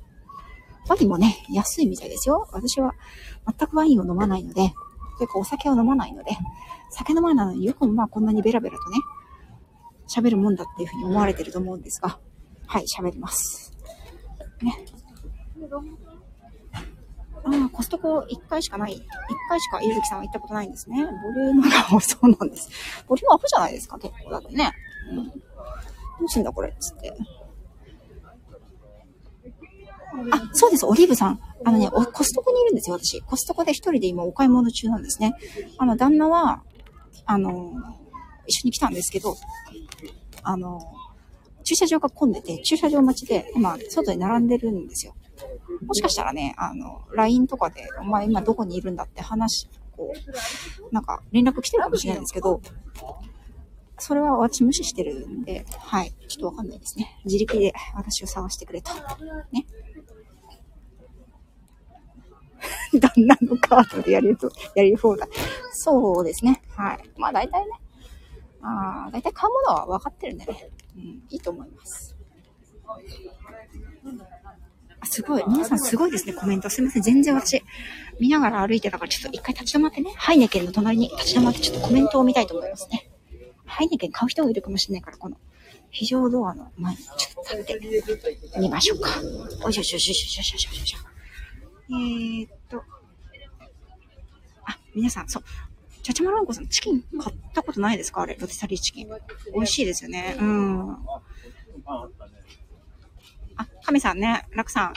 [0.89, 2.47] ワインもね、安いみたいですよ。
[2.51, 2.93] 私は
[3.47, 4.73] 全くワインを飲まないので、
[5.17, 6.31] というかお酒を飲まないので、
[6.89, 8.97] 酒飲まないのによくもまあこんなにベラベラとね、
[10.07, 12.19] 喋るもんだっていうふうに思われてると思うんですが、
[12.67, 13.73] はい、喋ります。
[14.61, 14.85] ね。
[17.45, 18.93] ああ、コストコ1回しかない。
[18.93, 18.99] 1
[19.49, 21.03] 回しかゆずきさんは行ったことないんですね。
[21.03, 22.69] ボリュームが多そうなんです。
[23.07, 24.31] ボリュームアップじゃないですか、結構。
[24.31, 24.71] だってね。
[25.11, 25.27] うん。
[25.27, 25.33] ど
[26.25, 27.13] うすんだこれ、つって。
[30.31, 31.39] あ、そうです、オリーブさん。
[31.65, 33.21] あのね、コストコにいるんですよ、私。
[33.21, 35.33] コストコで一人で今お買い物中なんですね。
[35.77, 36.63] あの、旦那は、
[37.25, 37.73] あの、
[38.47, 39.35] 一緒に来たんですけど、
[40.43, 40.81] あの、
[41.63, 45.15] 駐車場が混んでて、駐車場待ちで、今、外に並んでるんですよ。
[45.85, 52.61] もしかしたらね、あの、LINE とかで、お前今どこにいるんだって話、こう、なんか連絡来てるかもしれないんですけど、
[53.97, 56.13] それは私無視してるんで、はい。
[56.27, 57.19] ちょっとわかんないですね。
[57.25, 58.91] 自力で私を探してくれと。
[59.51, 59.65] ね。
[62.99, 65.27] 旦那のカードでやると、やり放題。
[65.71, 66.61] そうですね。
[66.69, 67.09] はい。
[67.17, 67.71] まあ大体ね。
[68.61, 70.69] ああ、大体買うものは分かってるんでね。
[70.95, 72.15] うん、いいと思います。
[74.99, 75.43] あすごい。
[75.47, 76.69] 皆さんすごいですね、コメント。
[76.69, 77.03] すみません。
[77.03, 77.61] 全然私、
[78.19, 80.11] 見ながら歩いてたから、ちょっと一回立ち止まってね。
[80.15, 83.09] ハイネケンの隣に立ち止まって、ちょっとコメントを見たいと思いますね。
[83.65, 85.37] ハイネケン買う人がいるかもしれないから、この
[85.89, 89.09] 非常ドアの前にちょっと立ってみましょうか。
[89.65, 91.12] おいしょしょしょしょしょしょしょ。
[91.93, 92.83] えー、っと。
[94.65, 95.43] あ、皆さん、そう。
[96.01, 98.21] ちゃちゃまるんこさん、チキン買ったことないですか？
[98.21, 99.07] あれ、ロティサリーチキン。
[99.53, 100.35] 美味しいですよね。
[100.39, 100.91] うん。
[103.55, 104.93] あ、亀さんね、楽さん。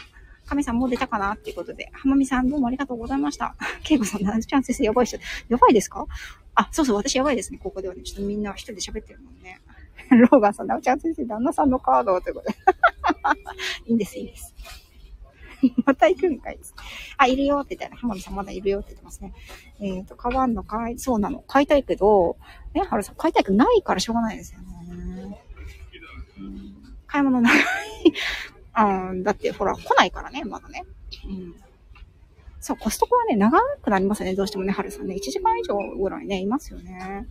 [0.46, 3.56] 亀さんもう出たかなっていうことで、浜美さんどうもありがとうございました。
[3.82, 5.18] ケイコさん、ナズちゃん先生やばい人。
[5.48, 6.06] やばいですか？
[6.54, 8.02] あ、そうそう、私やばいですね、ここではね。
[8.02, 9.60] ちょっとみんな一人で喋ってるもんね。
[10.10, 12.56] ローガンさん、ナウちゃん先生、旦那さんのカードということで。
[13.86, 14.54] いいんです、いいんです。
[15.84, 16.58] また行くんかい。
[17.16, 19.32] あ、いるよって言ったら、浜美さんまだいるよって言ってますね。
[19.80, 20.98] えっ、ー、と、買わんのかい？
[20.98, 21.40] そうなの。
[21.40, 22.36] 買いたいけど、
[22.74, 25.40] ね、はるさん、買いたいけどないからしょうがないですよね。
[26.38, 27.54] うん、買い物ない。
[28.78, 30.84] うん、だって、ほら、来ないからね、まだね。
[31.26, 31.54] うん。
[32.60, 35.14] そう、コストコはね、長くなりますよね、どうしてもね、春さんね。
[35.14, 37.26] 1時間以上ぐらいね、いますよね。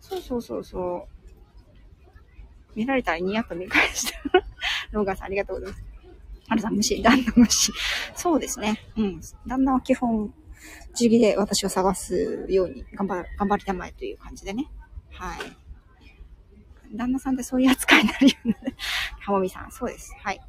[0.00, 1.20] そうそうそうそう。
[2.74, 4.20] 見られたらニヤッと見返した。
[4.92, 5.89] ローガンさんありがとうございます。
[6.50, 7.72] ハルさん無視、旦那無視。
[8.16, 8.80] そうですね。
[8.96, 9.20] うん。
[9.46, 10.34] 旦那は基本、
[10.90, 14.68] 自力で私を探すように頑張、頑張りたまえという感じでね。
[15.12, 15.38] はい。
[16.92, 18.56] 旦那さんってそういう扱いになるよね。
[19.20, 20.12] はもみさん、そうです。
[20.22, 20.40] はい。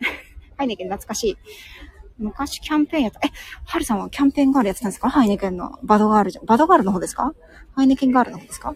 [0.56, 1.36] ハイネケン懐かしい。
[2.18, 3.20] 昔キャンペーンやった。
[3.22, 3.30] え、
[3.66, 5.10] ハルさんはキャンペーンガールやってたんですか？
[5.10, 7.34] ハイネケンのバドガールじゃん、バドガールの方ですか？
[7.74, 8.74] ハイネケンガールの方ですか？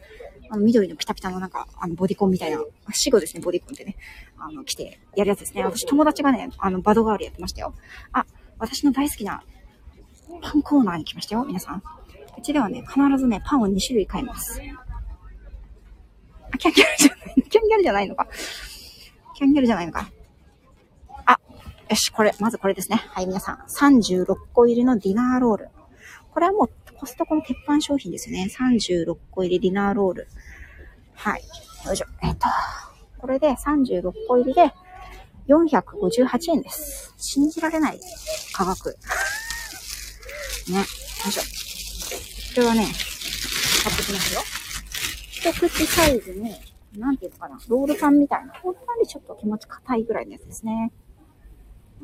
[0.50, 2.58] あの、緑のピタピタのなんか、あの、ボディコンみたいな、
[2.92, 3.96] 死後ですね、ボディコンってね、
[4.38, 5.64] あの、来てやるやつですね。
[5.64, 7.74] 私、友達がね、あの、バドガールやってましたよ。
[8.12, 8.26] あ、
[8.58, 9.42] 私の大好きな
[10.42, 11.82] パンコーナーに来ましたよ、皆さん。
[12.38, 14.60] うちではね、必ずね、パンを2種類買います。
[16.52, 18.28] あ、キャンギャルじゃない、 キャンギャルじゃないのか？
[19.34, 20.10] キャンギャルじゃないのか？
[21.26, 21.40] あ、
[21.88, 23.02] よし、これ、まずこれですね。
[23.08, 23.58] はい、皆さん。
[23.68, 25.68] 36個入りのディナーロール。
[26.32, 28.48] これはもうコストコの鉄板商品ですね。
[28.50, 30.28] 36個入りディナーロール。
[31.14, 31.42] はい。
[31.86, 32.06] よいしょ。
[32.22, 32.46] えっ、と、
[33.18, 34.72] これで36個入りで
[35.48, 37.14] 458円です。
[37.18, 38.00] 信じられない
[38.52, 38.96] 価格。
[40.68, 40.78] ね。
[40.78, 41.42] よいしょ。
[42.54, 42.86] これはね、
[43.82, 44.40] 買ってきますよ。
[45.30, 46.48] 一口サイズの、
[46.98, 50.92] なんていうのかな、ロールパンみたいな、ほんとにちょっと気持ち硬いぐらいのやつですね。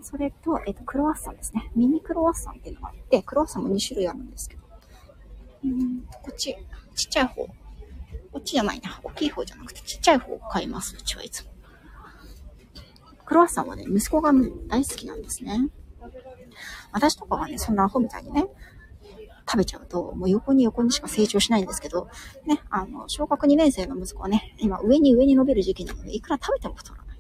[0.03, 1.71] それと、えっ、と、クロワッサンですね。
[1.75, 4.62] ミニクロワッサンっていうのがあって、クロワッサンも2種類あるんですけど、
[6.23, 6.57] こっち、
[6.95, 7.47] ちっちゃい方。
[7.47, 7.55] こ
[8.39, 9.01] っちじゃないな。
[9.05, 10.97] 大きい方じゃなくて、ちっちゃい方を買います。
[10.97, 11.53] うちはいつも。
[13.25, 14.33] クロワッサンはね、息子が
[14.69, 15.69] 大好きなんですね。
[16.93, 18.47] 私とかはね、そんなアホみたいにね、
[19.49, 22.09] 食べちゃうと、もう横に横にしか成長しないんですけど、
[22.47, 27.19] ね、あの、小学2年生の息子はね、今上に上に伸びる時期なので、いくら食べても太らない。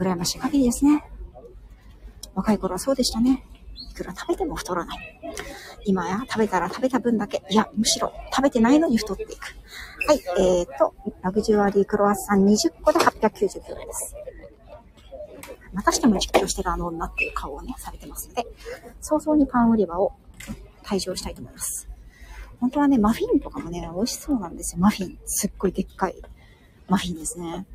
[0.00, 1.04] 羨ましい限りですね。
[2.34, 3.44] 若い頃はそうでしたね。
[3.94, 5.20] いくら食べても太らない。
[5.84, 9.32] 今や食べたら食べた分だけ、いや、むしろ食べてないのに太っていく。
[10.06, 14.16] はい、えーと、ラグジュアリークロワッサン20個で899円です。
[15.72, 18.46] またしても実況してるあの女っていう顔をね、されてますので、
[19.00, 20.12] 早々にパン売り場を
[20.82, 21.88] 退場したいと思います。
[22.60, 24.80] 本当はね、マフィンとかもね、美味しそうなんですよ。
[24.80, 25.18] マフィン。
[25.24, 26.16] すっごいでっかい
[26.88, 27.66] マフィンですね。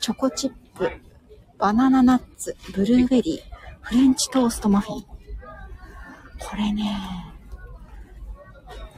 [0.00, 0.90] チョコチップ、
[1.58, 3.55] バナナナッツ、ブルーベリー、
[3.86, 5.02] フレンチトーストマフィン。
[5.02, 6.90] これね、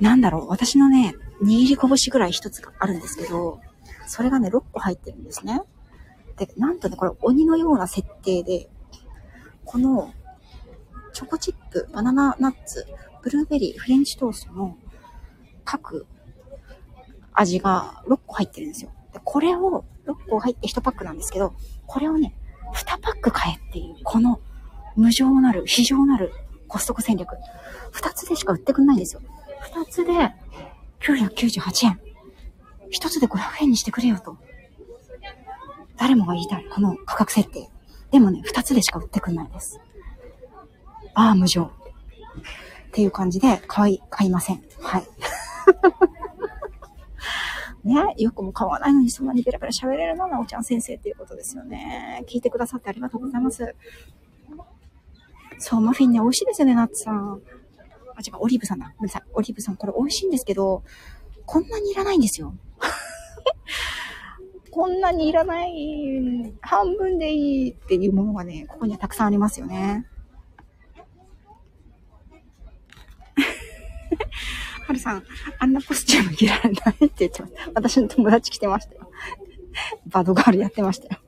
[0.01, 3.61] なんだろう、私のね、握り拳ぐらい一つがあるんですけど、
[4.07, 5.61] それがね、6個入ってるんですね。
[6.38, 8.70] で、なんとね、これ鬼のような設定で、
[9.66, 10.14] この、
[11.12, 12.87] チョコチップ、バナナナッツ、
[13.22, 14.74] ブルーベリー、フレンチトーストの
[15.66, 16.07] 各
[17.35, 18.90] 味が6個入ってるんですよ。
[19.12, 21.53] で、これを6個入って1パックなんですけど、
[21.87, 22.35] これをね、
[22.74, 24.40] 2パック買えっていう、この
[24.99, 26.33] 無情なる、非常なる
[26.67, 27.37] コストコ戦略。
[27.93, 29.23] 二つでしか売ってくんないんですよ。
[29.61, 30.35] 二つで
[31.01, 32.01] 998円。
[32.91, 34.37] 一つで500円にしてくれよと。
[35.97, 36.67] 誰もが言いたい。
[36.69, 37.71] この価格設定。
[38.11, 39.81] でもね、二つでしか売ってくんないです。
[41.15, 41.63] ああ、無情。
[41.63, 41.71] っ
[42.91, 44.63] ていう感じで、買い、買いません。
[44.81, 45.07] はい。
[47.85, 52.25] ね、よくも買わないのにそんなにベラベラ喋れるのはなおちゃん先生っていうことですよね。
[52.27, 53.77] 聞いてくださってありがとうございます。
[55.59, 57.42] そう、マフィンね、美味しいですよね、ナッツさん。
[58.16, 58.92] あ、違う、オリーブさんだ。
[58.97, 59.23] ごめんなさい。
[59.33, 60.83] オリーブさん、これ美味しいんですけど、
[61.47, 62.55] こんなにいらないんですよ。
[64.71, 70.07] こんなにいらない、半分でいいっていうものがね、ここにはたくさんありますよね。
[74.87, 75.25] はるさん、
[75.59, 77.71] あんなコスチューム着られないって言ってました。
[77.75, 79.11] 私の友達来てましたよ。
[80.07, 81.21] バドガールやってましたよ。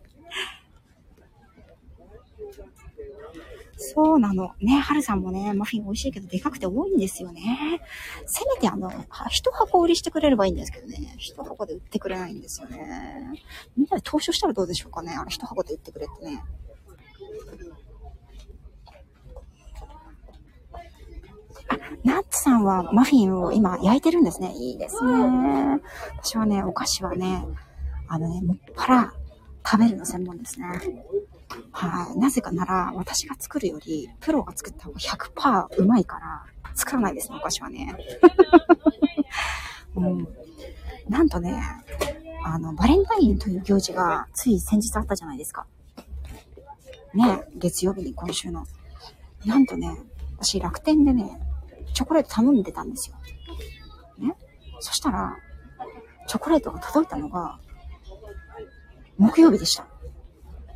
[3.95, 4.53] そうなの。
[4.61, 7.81] ね、はるさんもね、マフィン美味しいけど、でかくて多いんですよね。
[8.27, 8.91] せめてあの、
[9.29, 11.15] 一箱売りしてくれればいいんですけどね。
[11.19, 13.43] 一箱で売ってくれないんですよね。
[13.77, 15.15] みんなで投資したらどうでしょうかね。
[15.17, 16.43] あれ一箱で売ってくれってね。
[22.05, 24.53] ナッツさんはマフィンを今焼いてるんですね。
[24.55, 25.81] いいですね。
[26.23, 27.47] 私はね、お菓子はね、
[28.09, 29.13] あのね、もっぱら
[29.65, 30.67] 食べるの専門ですね。
[31.73, 32.19] はい。
[32.19, 37.95] なぜかなら、私が作るより、プロが作った方が100%うまいから、作らないですね、お菓子はね。
[39.97, 40.29] うん。
[41.09, 41.61] なんとね、
[42.45, 45.67] あの、バレンタインという行事が、つい先日あったじゃないですか。
[47.15, 48.65] ね、月曜日に今週の。
[49.45, 49.97] なんとね、
[50.39, 51.41] 私楽天でね、
[51.93, 53.17] チョコレート頼んでたんですよ。
[54.19, 54.37] ね。
[54.79, 55.37] そしたら、
[56.29, 57.59] チョコレートが届いたのが、
[59.19, 59.87] 木曜日でした。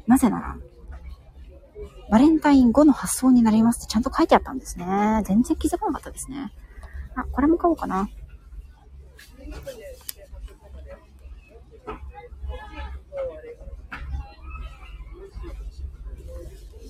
[0.06, 0.56] なぜなら、
[2.10, 5.22] バレンタイン後の発送になりますってちゃんと書いてあったんですね。
[5.24, 6.52] 全然気づかなかったですね。
[7.16, 8.08] あ、これも買おうかな。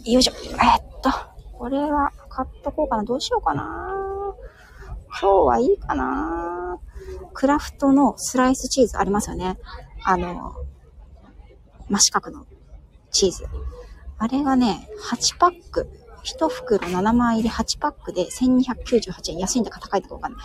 [0.05, 0.33] よいしょ。
[0.35, 1.11] えっと、
[1.53, 3.05] これは買っとこうかな。
[3.05, 4.35] どうしようかな。
[5.09, 6.79] 今日はいいかな。
[7.33, 9.59] クラフトのスライスチーズありますよね。
[10.05, 10.53] あの、
[11.88, 12.46] 真四角の
[13.14, 13.46] チーズ。
[14.18, 15.88] あれがね、8パック。
[16.24, 19.38] 1袋7枚入り8パックで1298円。
[19.38, 20.38] 安いんだか高いんだかわかんな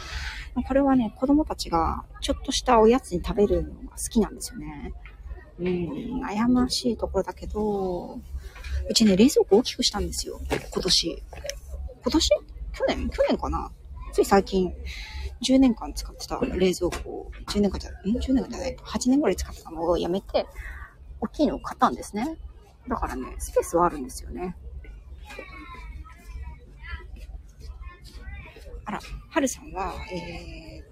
[0.61, 0.63] い。
[0.65, 4.93] これはね、子供たちがちょっとしたおやつに食べるのが好きなんですよね。
[5.59, 8.19] うん、悩ましいところだけど、
[8.89, 10.39] うちね、冷蔵庫大きくしたんですよ。
[10.49, 11.23] 今年。
[12.03, 12.29] 今年？
[12.73, 13.09] 去年？
[13.09, 13.71] 去年かな？
[14.13, 14.73] つい最近、
[15.41, 20.45] 10年間使ってた冷蔵庫を、10年間じゃ、ん ?10 年間じゃない ?8 年ぐらい使ってたのをやめて、
[21.21, 22.37] 大きいのを買ったんですね。
[22.89, 24.57] だからね、スペースはあるんですよね。
[28.83, 28.99] あら、
[29.29, 30.83] はるさんは、えー、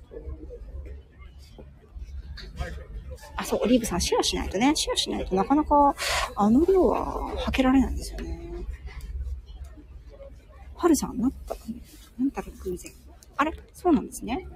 [3.35, 5.95] あ、そう、オリーブさんシェアしないとね、シェアしないとなかなか
[6.35, 8.39] あの量は履けられないんですよね。
[10.75, 11.55] はるさん、なった、
[12.19, 12.91] なんたら偶然。
[13.37, 13.51] あれ？
[13.73, 14.47] そうなんですね。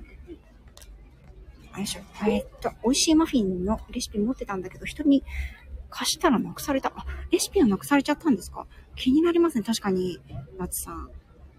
[1.75, 2.01] よいしょ。
[2.27, 5.23] えー、っと、美味しいマフィンのレシピ持ってたんだけど、人に
[5.91, 6.91] 貸したらなくされた。
[6.95, 8.65] あ、レシピはなくされちゃったんですか？
[8.95, 9.63] 気になりますね。
[9.63, 10.19] 確かに、
[10.57, 11.09] 夏さん。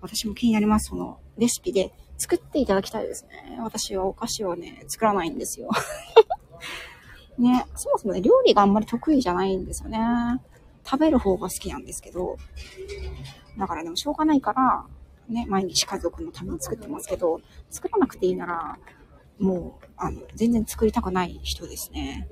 [0.01, 0.89] 私も気になります。
[0.89, 3.59] その、レシピで作っていただきたいですね。
[3.63, 5.71] 私はお菓子をね、作らないんですよ。
[7.39, 9.99] ね、そもそもね、料理があんまり得意じゃないんですよね。
[10.85, 12.37] 食べる方が好きなんですけど。
[13.59, 14.85] だからでもしょうがないから、
[15.29, 17.41] ね、毎日家族のために作ってますけど、
[17.71, 18.79] 作らなくていいなら、
[19.39, 22.29] もう、あの、全然作りたくない人ですね。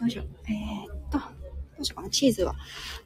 [0.00, 0.22] よいしょ。
[0.22, 1.24] えー、っと、ど
[1.80, 2.54] うしようかな、チーズは。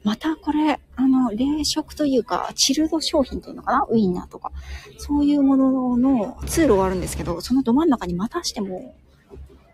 [0.03, 3.87] またこれ、あの、冷食というか、チルド商品というのかな？
[3.89, 4.51] ウインナーとか。
[4.97, 8.95] そういうものの通路があるんですけど、そのど真ん中にまたしても、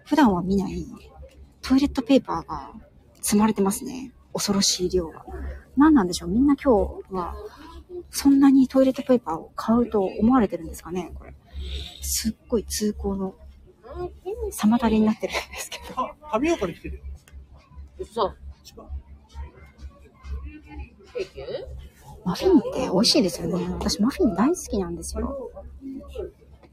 [0.06, 0.86] 普段は見ない
[1.62, 2.72] トイレットペーパーが
[3.22, 4.14] 積まれてますね。
[4.34, 5.26] 恐ろしい量が。
[5.78, 6.30] 何なんでしょう？
[6.30, 7.36] みんな今日は、
[8.12, 11.12] そんなにトイレットペーパーを買うと思われてるんですかね？
[11.16, 11.34] これ。
[12.02, 13.36] すっごい通行の
[14.52, 16.12] 妨げになってるんですけど。
[16.32, 17.04] 神岡に来てるよ。
[18.00, 18.34] 嘘。
[22.26, 23.70] マフィンって美味しいですよね。
[23.74, 25.52] 私マフィン大好きなんですよ。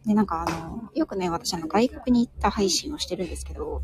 [0.04, 3.82] で、なんかあの、よくね、私あの外国に行った配信をしてるんですけど、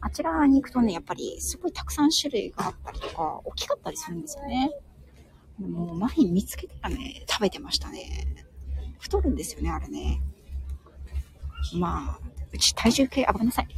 [0.00, 4.70] あちらに行くとね、やっぱりすごいたくさん種類があったりとか、大きかったりするんですよね。
[5.58, 8.26] もうマフィン見つけたらね、食べてましたね。
[8.98, 10.22] 太るんですよね、あれね。
[11.78, 12.20] まあ、
[12.52, 13.68] うち体重計、あ、ごめんなさい。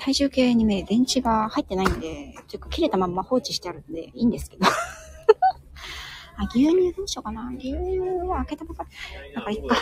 [0.00, 4.66] 体重計にね、電池が入ってないんで、というか切れたまんま放置してあるんで、いいんですけど。
[6.36, 7.48] あ、牛乳どうしようかな。
[7.58, 9.34] 牛乳は開けたばかり。
[9.34, 9.76] だからいっか。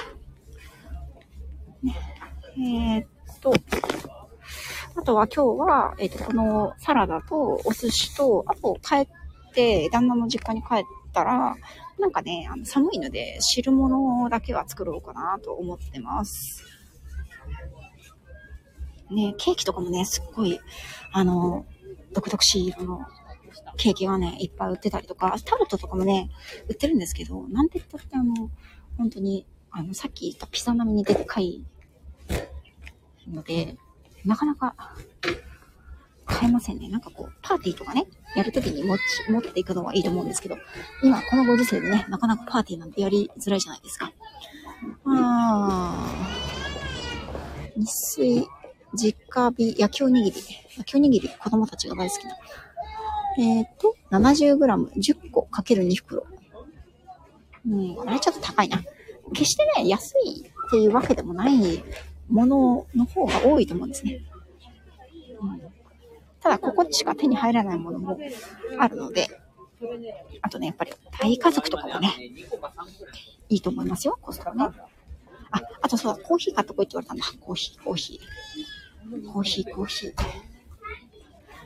[1.83, 1.97] ね、
[2.57, 3.07] えー、っ
[3.41, 3.53] と、
[4.97, 9.09] あとは今日は、えっ、と、このサラダとお寿司と、あと帰っ
[9.55, 11.55] て、旦那の実家に帰ったら、
[11.99, 16.65] なんかね、あの寒いので汁物だけは作ろうかなと思ってます。
[19.11, 20.59] ね、ケーキとかもね、すっごい、
[21.13, 21.67] あの、
[22.13, 23.01] 独々しい色の
[23.77, 26.31] ケーキがね、いっぱい売ってたりとか、タルトとかもね、
[26.69, 28.51] 売ってるんですけど、なんて言ったってあの、
[28.97, 31.65] 本当に、あの、さっき言ったピザ並みにでっかい
[33.29, 33.77] ので、
[34.25, 34.75] なかなか
[36.27, 36.89] 買えませんね。
[36.89, 38.07] なんかこう、パーティーとかね、
[38.37, 39.01] やるときに持ち、
[39.31, 40.59] 持っていくのはいいと思うんですけど、
[41.03, 44.13] 今このご時世でね、なかなかパーティーなんてやりづらいじゃないですか。
[45.07, 48.47] あー、日水、
[48.95, 50.37] 直火、焼きおにぎり。
[50.77, 52.37] 焼きおにぎり、子供たちが大好きな。
[53.39, 56.27] えっ、ー、と、70g、10個かける2袋。
[57.69, 58.83] うん、あれちょっと高いな。
[59.33, 61.83] 決してね、安いっていうわけでもない
[62.29, 64.23] ものの方が多いと思うんですね。
[65.41, 65.61] うん、
[66.41, 68.19] ただ、ここにしか手に入らないものも
[68.79, 69.29] あるので、
[70.43, 72.13] あとね、やっぱり大家族とかもね、
[73.49, 74.65] いいと思いますよ、コストコね。
[75.51, 77.25] あ、あとそうだ、コーヒー買ってこいって言われたんだ。
[77.41, 78.78] コーヒー、コーヒー。
[79.33, 80.13] コーヒー、コーヒー。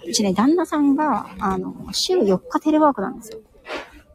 [0.07, 3.41] うちね、旦那さんが、あの、週4日テレワークなんですよ。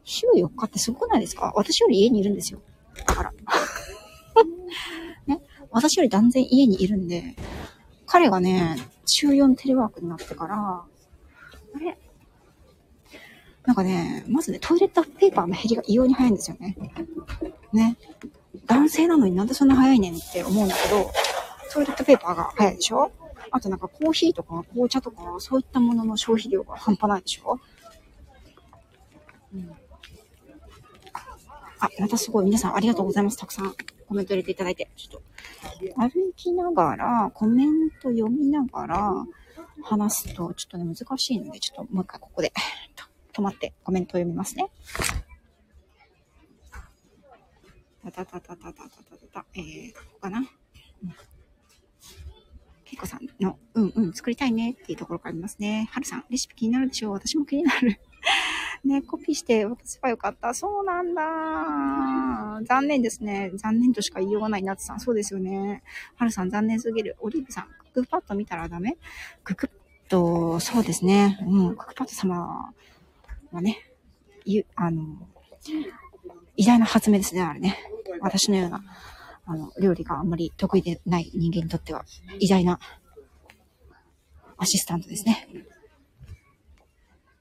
[0.04, 1.52] 週4日ってすごくないですか？
[1.54, 2.60] 私より家にいるんですよ。
[3.06, 3.32] だから。
[5.26, 5.40] ね？
[5.70, 7.34] 私より断然家にいるんで、
[8.06, 8.76] 彼がね、
[9.06, 10.84] 週4テレワークになってから、あ
[11.78, 11.98] れ？
[13.66, 16.76] なんかね、まずね、トイレットペーパーの減りが異様に早いんですよね。
[17.72, 17.96] ね？
[18.66, 21.10] 男性なのになんでそんな早いねんって思うんだけど、
[21.70, 23.10] トイレットペーパーが早いでしょ？
[23.50, 27.58] あとなんかコーヒーとか紅茶とかそういったものの消費量が半端ないでしょ？
[29.54, 29.70] うん。
[31.80, 33.36] あ、またすごい皆さんありがとうございます。
[33.36, 33.72] たくさん
[34.06, 34.88] コメント入れていただいて。
[34.96, 39.26] ちょっと、歩きながら、コメント読みながら
[39.82, 42.52] 話すとちょっとね難しいので、ちょっともう一回ここで
[43.32, 44.70] 止まってコメントを読みますね。
[48.02, 50.38] たたたたたたたたた、えー、ここかな？
[50.38, 50.46] うん。
[53.40, 55.88] の、うんうん、作りたいねっていうところからありますね。
[55.92, 57.10] はるさん、レシピ気になるでしょ？
[57.10, 58.00] う私も気になる。
[58.84, 60.54] ね、コピーして渡せばよかった。
[60.54, 62.60] そうなんだ。
[62.64, 63.50] 残念ですね。
[63.54, 64.62] 残念としか言いようがない。
[64.62, 65.82] なつさん、そうですよね。
[66.16, 67.16] はるさん、残念すぎる。
[67.20, 68.96] オリーブさん、クックパッド見たらダメ？
[69.42, 69.78] クックパッ
[70.08, 71.38] ド、そうですね。
[71.42, 72.72] うん、クックパッド様
[73.50, 73.78] はね、
[74.44, 75.28] ゆ、あの、
[76.56, 77.78] 偉大な発明ですね、あれね。
[78.20, 78.82] 私のような、
[79.44, 82.04] あの、料理があんまり得意でない人間にとっては、
[82.38, 82.78] 偉大な
[84.58, 85.48] アシスタントですね。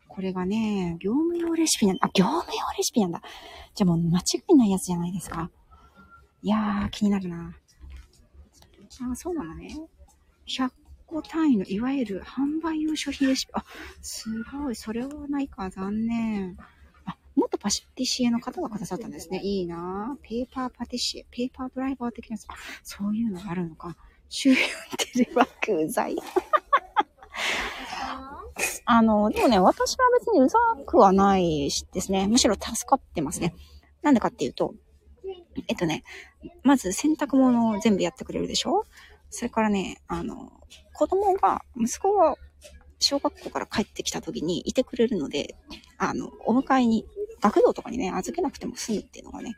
[0.08, 2.08] これがね、業務用レシピなんだ。
[2.08, 3.22] あ、業務用レシピなんだ。
[3.76, 5.52] じゃあもう間違いないやつじゃないですか。
[6.42, 7.56] いやー、気になるな。
[9.12, 9.76] あ、そうなのね。
[10.48, 10.72] 100
[11.06, 13.54] 個単位のいわゆる販売用商品レシピ。
[13.56, 13.64] あ、
[14.02, 14.76] すごい。
[14.76, 15.70] それはないか。
[15.70, 16.58] 残念。
[17.06, 19.40] あ、元パティシエの方がくださったんですね。
[19.44, 22.46] いいなペーパーパティシエ、ペーパードライバー的なやつ。
[22.48, 23.96] あ、そういうのがあるのか。
[24.30, 24.72] 周辺
[25.14, 26.16] テレワークうざい。
[28.86, 32.28] あの、でもね、私は別にうざくはないですね。
[32.28, 33.54] むしろ助かってますね。
[34.02, 34.74] なんでかっていうと、
[35.68, 36.04] えっとね、
[36.64, 38.86] まず洗濯物を全部やってくれるでしょ？
[39.30, 40.52] それからね、あの、
[40.94, 42.36] 子供が、息子が
[43.00, 45.56] 小学校から帰ってきた時にいてくれるので、
[45.98, 47.06] あの、お迎えに、
[47.40, 49.56] 学童とかにね、預けなくても済むっていうのがね、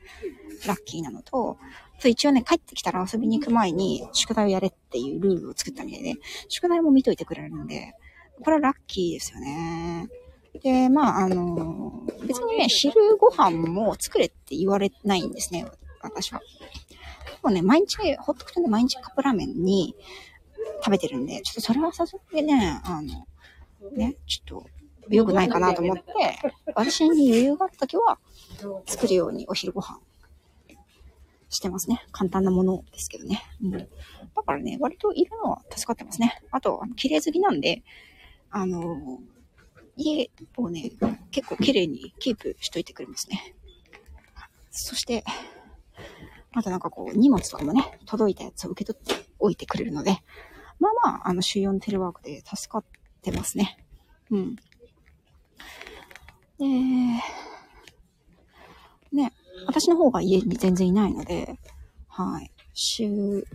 [0.68, 1.58] ラッキーなのと、
[2.02, 6.16] と一応ね、帰ってきたら遊びに行く前に宿題をやれっていうルールを作ったみたいで、
[6.50, 7.94] 宿題も見といてくれるので、
[8.44, 10.10] これはラッキーですよね。
[10.62, 15.66] で、まあ、あの、別にね、昼ご飯も作れって言われないんですね、
[16.02, 16.42] 私は。
[17.26, 19.96] 結構ね、毎日、ほっとくとね、毎日カップラーメンに、
[20.84, 23.28] 食べてるんで、ちょっとそれはさすがにね、あの、
[23.92, 24.66] ね、ちょっと
[25.10, 26.04] 良くないかなと思って、
[26.76, 28.20] 私に余裕があった時は
[28.86, 30.00] 作るようにお昼ご飯
[31.50, 32.06] してますね。
[32.12, 33.44] 簡単なものですけどね。
[33.64, 33.72] うん。
[33.72, 33.88] だ
[34.46, 36.42] からね、割といるのは助かってますね。
[36.52, 37.84] あと、綺麗好きなんで、
[38.52, 39.20] あの、
[39.96, 40.92] 家をね、
[41.32, 43.56] 結構綺麗にキープしといてくれますね。
[44.72, 45.24] そして、
[46.52, 50.20] またなんかこう、荷物とかもね、届いたやつを受け取っておいてくれるので、
[50.80, 52.84] まあまあ、あの、週4テレワークで助かっ
[53.22, 53.86] てますね。
[54.32, 54.56] うん。
[56.58, 56.66] で、
[59.12, 59.34] ね、
[59.66, 61.58] 私の方が家に全然いないので、
[62.08, 62.52] はい。
[62.74, 63.46] 週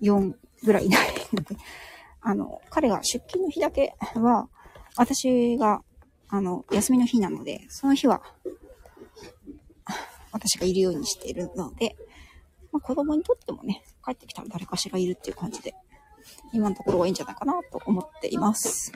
[0.00, 1.56] 4ぐらいいないので、
[2.20, 4.48] あの、彼が出勤の日だけは、
[4.96, 5.82] 私が、
[6.28, 8.22] あの、休みの日なので、その日は、
[10.30, 11.96] 私がいるようにしているので、
[12.70, 15.74] まあ、子供にとってもね、帰ってきたら誰かしらいるっていう感じで、
[16.52, 18.92] 今のところはいいんじゃないかなと思っています。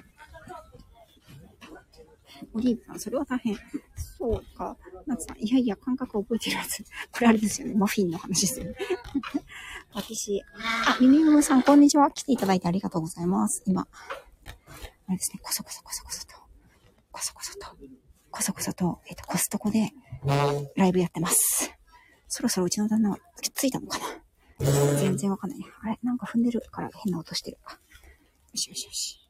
[2.52, 3.56] オリーブさん、それは大変。
[4.18, 4.76] そうか。
[5.06, 6.84] ナツさん、いやいや、感覚覚えてるはず。
[7.12, 7.74] これあれですよね。
[7.74, 8.74] マフィンの話ですよね。
[9.94, 10.42] 私、
[10.86, 12.10] あ、ミミムさん、こんにちは。
[12.10, 13.62] 来ていただいてありがとうございます。
[13.66, 13.86] 今、
[15.06, 16.34] あれですね、こそこそこそこそと、
[17.12, 17.76] こそこそと、
[18.30, 19.92] こそこそと、えっ、ー、と、コストコで、
[20.76, 21.72] ライブやってます。
[22.28, 23.18] そろそろうちの旦那は
[23.54, 24.04] ついたのかな
[24.58, 25.58] 全然わかんない。
[25.82, 27.58] あれなんか踏んでるから変な音してる。
[27.58, 27.68] よ
[28.54, 29.20] しよしよし。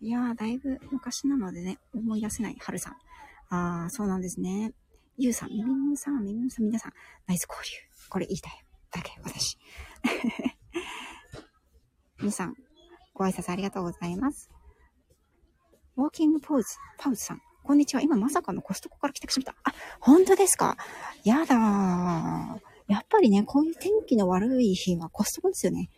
[0.00, 2.96] いやー、だいぶ昔なのでね、思い出せない、はるさん。
[3.50, 4.72] あー、そうなんですね。
[5.18, 6.92] ゆうさん、みみむさん、みみむさん、皆さん、
[7.26, 7.70] ナイス交流。
[8.08, 8.64] これ言いたい。
[8.92, 9.58] だけ、私。
[12.18, 12.54] 皆さん、
[13.14, 14.48] ご挨拶ありがとうございます。
[15.96, 16.66] ウォーキングポーズ、
[16.98, 17.42] パウズさん。
[17.62, 18.00] こんにちは。
[18.00, 19.54] 今まさかのコストコから帰宅しました。
[19.64, 20.76] あ、本当ですか？
[21.24, 22.60] やだー。
[22.90, 25.90] やっぱりね、こういう天気の悪い日はコストコですよね。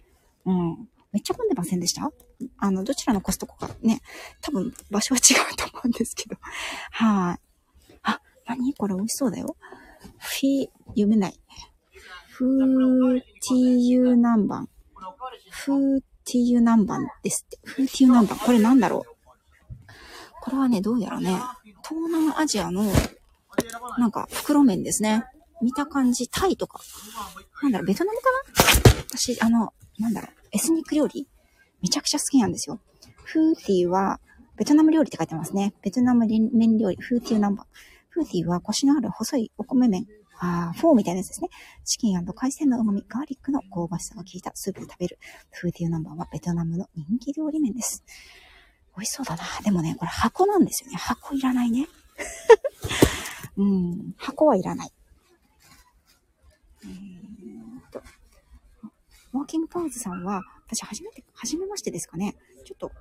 [0.45, 0.88] うん。
[1.11, 2.11] めっちゃ混んでませんでした？
[2.59, 4.03] あの、どちらのコストコかね、
[4.43, 6.36] 多分場所は違うと思うんですけど。
[6.90, 7.40] はい。
[8.03, 9.57] あ、何これ美味しそうだよ。
[10.18, 11.40] フィ、読めない。
[12.28, 14.66] フーティーユー南蛮。
[15.51, 17.59] フーティーユー南蛮ですって。
[17.64, 18.45] フーティーユー南蛮。
[18.45, 19.03] これなんだろう？
[20.43, 21.40] これはね、どうやらね、
[21.88, 22.84] 東南アジアの、
[23.99, 25.24] なんか、袋麺ですね。
[25.63, 26.81] 見た感じ、タイとか。
[27.63, 29.05] なんだろう、ベトナムかな？
[29.09, 31.29] 私、あの、なんだろう、エスニック料理
[31.81, 32.81] めちゃくちゃ好きなんですよ。
[33.25, 34.21] フーティーは、
[34.57, 35.73] ベトナム料理って書いてますね。
[35.83, 37.67] ベトナム麺料理、フーティーナンバー。
[38.11, 40.07] フーティーはコシのある細いお米麺。
[40.45, 41.49] あフォーみたいなやつですね。
[41.85, 45.19] チキン海鮮の旨味、ガーリックの香ばしさが効いたスープで食べる。
[45.51, 48.03] フーティーナンバーはベトナムの人気料理麺です。
[48.97, 49.43] 美味しそうだな。
[49.65, 50.97] でもね、これ箱なんですよね。
[50.97, 51.87] 箱いらないね。
[53.57, 54.93] うん、箱はいらない。
[56.89, 58.03] ー、と、
[59.33, 62.37] ウォーキングポーズさんは、私初めて、初めましてですかね。
[62.64, 62.93] ちょっと、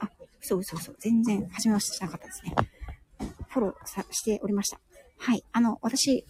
[0.00, 0.10] あ、
[0.42, 0.92] 嘘嘘嘘。
[0.98, 2.54] 全然初めましてしなかったですね。
[3.48, 4.80] フォローさしておりました。
[5.18, 5.44] はい。
[5.52, 6.24] あの、私、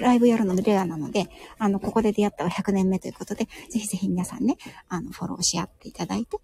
[0.00, 4.56] ライブやるのレアなので、あの、ここで出会ったら100年目ということで、ぜひぜひ皆さんね、
[4.88, 6.38] あの、フォローし合っていただいて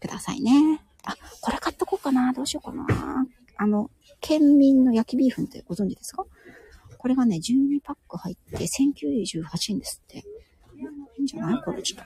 [0.00, 0.80] くださいね。
[1.04, 2.32] あ、これ買っとこうかな。
[2.32, 3.26] どうしようかな。
[3.58, 6.24] あの、県民の焼きビーフンってご存知ですか？
[7.06, 10.18] これがね、12パック入って1098円ですって。
[10.18, 10.22] い
[11.20, 11.62] いんじゃない？
[11.62, 12.04] これちょっ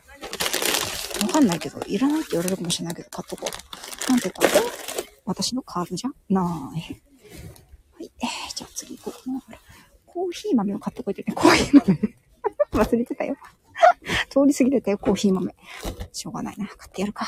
[1.19, 1.27] と。
[1.27, 4.11] わかんないけど、いらないって言われるかもしれないけど、買っとこう。
[4.11, 4.61] なんて言った、
[5.25, 6.45] 私のカードじゃない。
[6.45, 6.93] はい。
[8.03, 9.43] えー、じゃあ次行こうかな。
[10.05, 11.33] コーヒー豆を買ってこいってね。
[11.35, 12.17] コーヒー豆。
[12.85, 13.37] 忘れてたよ。
[14.29, 15.55] 通り過ぎてたよ、コーヒー豆。
[16.13, 16.67] しょうがないな。
[16.67, 17.27] 買ってやるか。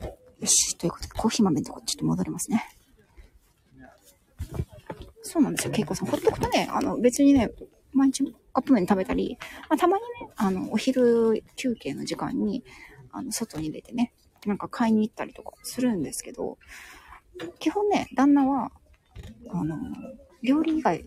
[0.00, 0.78] よし。
[0.78, 2.64] ということで、コーヒー豆のとこちょっと戻りますね。
[5.22, 6.08] そうなんですよ、ケイコさん。
[6.08, 7.50] ほっとくとね、あの、別にね、
[7.92, 12.64] 毎日カップ麺食べたり、まあ、たまにね、あの、お昼休憩の時間に、
[13.12, 14.12] あの、外に出てね、
[14.46, 16.58] なんか買いに行ったりとかするんですけど、
[17.58, 18.72] 基本ね、旦那は、
[19.50, 19.76] あの、
[20.42, 21.04] 料理以外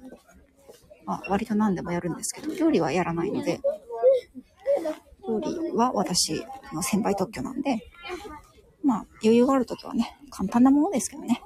[1.05, 3.59] は割と何でもやるんですけど、料理はやらないので、
[5.27, 7.79] 料理は私の先輩特許なんで、
[8.83, 11.41] まあ、余裕があるときはね、簡単なものですけどね。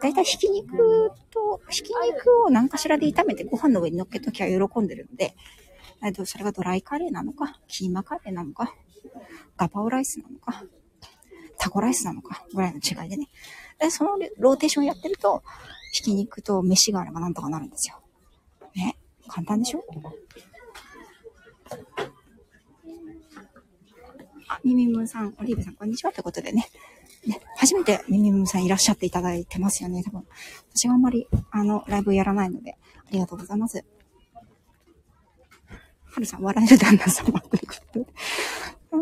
[0.00, 5.34] だいたいひき肉と、ひき肉を何かしらで炒めてご飯の上に乗っけときは喜んでるんで、
[6.04, 8.74] えっと、それがドライカレーなのか、キーマカレーなのか、
[9.56, 10.62] ガパオライスなのか、
[11.58, 13.28] タコライスなのか、ぐらいの違いでね。
[13.78, 15.42] で、そのローテーションやってると、
[15.92, 18.02] ひき肉と飯があればなんとかなるんですよ。
[18.74, 18.98] ね。
[19.28, 19.82] 簡単でしょ？
[24.48, 26.68] あ、ミミムさん、オリーブさん、こんにちはということでね。
[27.26, 30.24] ね、初めてミミムさんいらっしゃっていただいてますよね、多分。
[30.74, 33.84] 私はあんまり、あの、ライブやらないので、ありがとうございます。
[36.04, 38.06] はるさん、笑える旦那様ということで。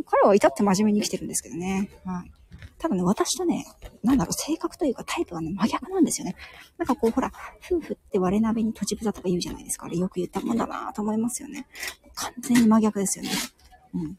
[0.07, 1.91] 彼は至って真面目に生きてるんですけどね。
[2.05, 2.33] はい。
[2.79, 3.67] 多分ね、私とね、
[4.03, 6.37] なんだろう、性格というかタイプがね、真逆なんですよね。
[6.79, 7.31] なんかこう、ほら、
[7.65, 9.87] 夫婦って割れ鍋に土地豚とか言うじゃないですか。
[9.87, 11.67] あれよく言ったもんだなと思いますよね。
[12.15, 13.31] 完全に真逆ですよね。
[13.95, 14.19] うん。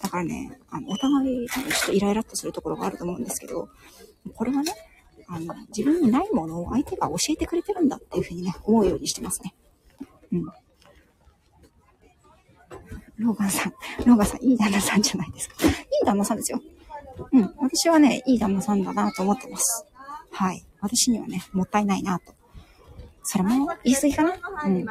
[0.00, 3.68] だからね、あの、お互いちょっとイライラっとするところがあると思うんですけど、
[4.34, 4.72] これはね、
[5.28, 9.54] あの、自分にないものを相手が教えてくれてるんだっていうふうにね、思うようにしてますね。
[10.32, 10.46] うん。
[13.18, 13.74] ローガンさん、
[14.06, 15.54] ローガンさん、いい旦那さんじゃないですか。
[15.66, 15.72] いい
[16.06, 16.60] 旦那さんですよ。
[17.32, 17.54] うん。
[17.58, 19.84] 私はね、いい旦那さんだなと思ってます。
[20.32, 20.64] はい。
[20.80, 22.32] 私にはね、もったいないなと。
[23.22, 24.32] それも言い過ぎかな？
[24.64, 24.84] うん。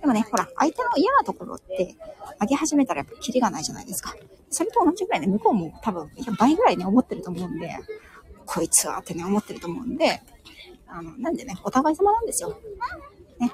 [0.00, 1.96] でもね、ほら、相手の嫌なところって、
[2.40, 4.14] 上げ始めたらやっぱキリがないじゃないですか。
[4.50, 7.76] それと同じぐらいね、向こうも多分、いや、倍ぐらいね、思ってると思うんで、
[8.44, 10.22] こいつはってね、思ってると思うんで、
[10.86, 12.58] あの、なんでね、お互い様なんですよ。
[13.38, 13.52] ね。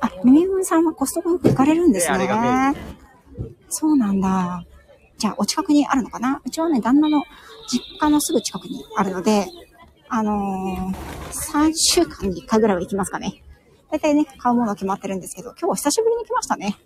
[0.00, 2.28] あ、ミミムさんはコストコよく行かれるんですね。
[3.68, 4.64] そうなんだ。
[5.16, 6.40] じゃあ、お近くにあるのかな？
[6.44, 7.24] うちはね、旦那の
[7.68, 9.48] 実家のすぐ近くにあるので、
[10.08, 10.94] あのー、
[11.30, 13.42] 3週間に1回ぐらいは行きますかね。
[13.90, 16.76] だいたいね、買うもの決まってるんですけど、今日は久しぶりに来ましたね。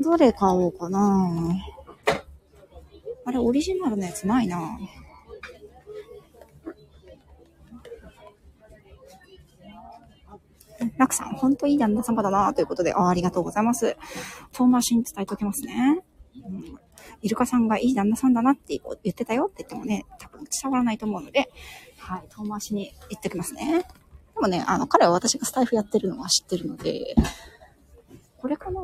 [0.00, 1.54] どれ買おうかな
[3.24, 4.78] あれ、オリジナルのやつないな
[10.98, 13.96] ラクさん、ほんといい旦那様だなということであ、ありがとうございます。
[14.52, 16.02] 遠回しに伝えておきますね。
[16.46, 16.78] うん、
[17.22, 21.50] イルカさんがいい旦那さんだなって言ってたよって言ってもね、多分伝わらないと思うので、
[21.98, 23.86] はい、遠回しに言っておきますね。
[24.34, 27.14] でもね、あの、彼は私がスタイフやってるのは知ってるので、
[28.38, 28.80] これかな？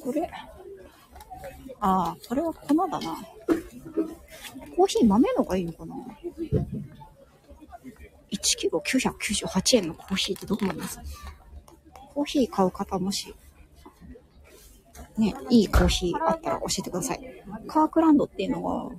[0.00, 0.30] これ？
[1.80, 3.00] ああ、これは粉だな。
[4.76, 5.94] コーヒー豆のがいいのかな
[8.30, 11.00] ?1 キロ998円のコーヒーってどう思います
[12.14, 13.34] コーヒー買う方もし、
[15.18, 17.42] ね、いいコーヒーあったら教えてください。
[17.66, 18.90] カークランドっていうのが、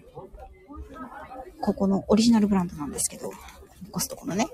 [1.62, 3.32] ここのオリジナルブランドなんですけど、
[3.92, 4.48] コストコのね。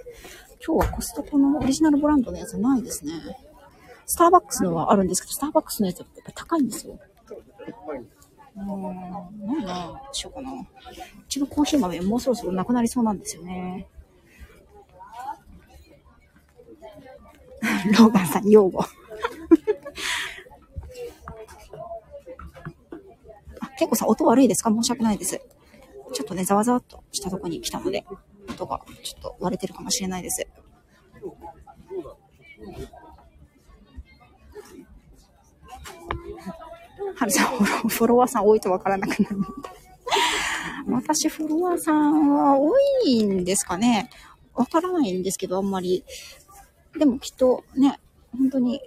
[0.66, 3.12] 今日はコストコのオリジナルブランドのやつないですね。
[4.06, 6.98] スターバックスのはあるんですけど、スターバックスのやつってやっぱ高いんですよ。
[8.56, 10.52] うーん、何がしようかな。
[10.54, 10.56] う
[11.28, 13.88] ちのコーヒー豆もうそろそろなくなりそうなんですよね。
[17.98, 18.82] ローガンさん、擁護。
[23.62, 24.70] あ、結構さん、音悪いですか？
[24.72, 25.42] 申し訳ないです。
[26.14, 28.06] ちょっとね、ざわざわっとしたとこに来たので、
[28.54, 30.48] 音がちょっと割れてるかもしれないです。
[37.16, 39.38] はるさん、フォロワーさん多いとわからなくなる。
[40.88, 42.72] 私、フォロワーさんは多
[43.06, 44.10] いんですかね
[44.54, 46.04] わからないんですけど、あんまり。
[46.98, 48.00] でもきっとね、
[48.38, 48.82] 本当に、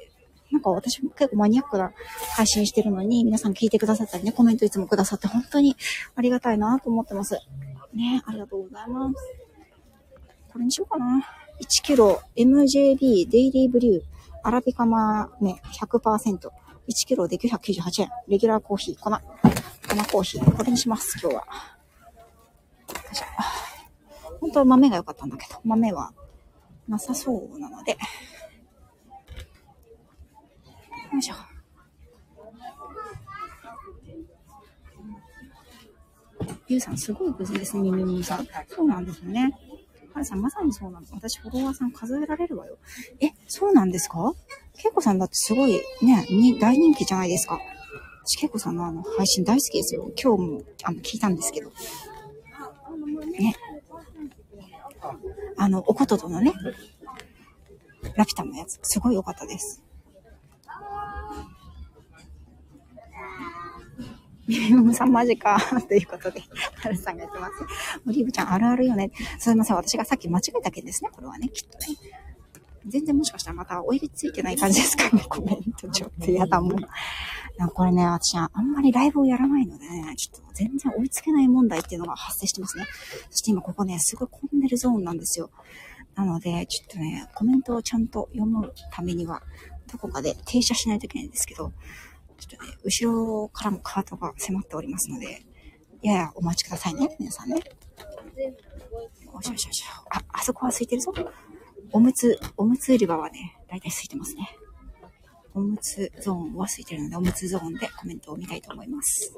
[0.53, 1.93] なんか私も結構マニアックな
[2.37, 5.77] 配信してるのに、皆さん聞いてくださったりね、コメントいつもくださって本当に
[6.15, 7.35] ありがたいなと思ってます。
[7.95, 9.46] ね、ありがとうございます。
[10.57, 11.23] これにしようかな。
[11.61, 14.03] 1キロ MJB デイリーブリュー
[14.43, 16.49] アラビカ豆100%。
[16.89, 18.09] 1キロで998円。
[18.27, 19.11] レギュラーコーヒー、粉。
[19.11, 19.19] 粉
[20.11, 20.57] コーヒー。
[20.57, 21.47] これにします、今日は。
[24.41, 26.15] 本当は豆が良かったんだけど、豆は
[26.89, 27.93] なさそうなので。
[27.93, 27.99] よ
[31.19, 31.35] いしょ。
[36.67, 38.49] ゆうさん、すごい無事ですね、みみみさん。
[38.69, 39.53] そうなんですよね。
[40.17, 41.07] はるさん、まさにそうなの。
[41.13, 42.79] 私、フォロワーさん数えられるわよ。
[43.21, 44.33] え、そうなんですか？
[44.79, 47.61] けいこさんだってすごいね、に、大人気じゃないですか。
[48.25, 50.11] 私、けいこさんのあの、配信大好きですよ。
[50.19, 51.71] 今日も、あの、聞いたんですけど。
[53.39, 53.55] ね。
[55.59, 56.55] あの、おこととのね、
[58.15, 59.83] ラピュタのやつ、すごい良かったです。
[64.47, 65.59] ミミムさんマジか。
[65.89, 66.43] ということで、
[66.77, 67.53] ハルさんがやってます。
[68.07, 69.11] オリーブちゃんあるあるよね。
[69.39, 69.77] すいません。
[69.77, 71.11] 私がさっき間違えた件ですね。
[71.13, 71.97] これはね、きっとね。
[72.89, 75.23] 全然もしかしたらまたオイルついてない感じですかね。
[75.29, 76.81] コメントちょっと嫌だもん。
[77.59, 82.85] なんかこれね、私はあんまりライブをやらないのでね、ちょっと全然追いつけない問題っていうのが発生してますね。
[83.31, 85.51] そして今ここね、すごい混んでるゾーンなんですよ。
[86.15, 89.43] なので、ちょっとね、コメントをちゃんと読むためには、
[89.91, 91.73] どこかで停車しないといけないんですけど、
[92.39, 93.13] ちょっとね、後
[93.43, 95.45] ろからもカートが迫っておりますので、
[96.03, 97.57] ややお待ちくださいね、皆さんね。
[97.57, 99.85] よしよしよし。
[100.11, 101.13] あ、あそこは空いてるぞ。
[101.93, 104.57] おむつ、おむつ売り場はね、だいたい空いてますね。
[105.55, 109.33] おむつゾーンは空いてるので、おむつゾーンでコメントを見たいと思います。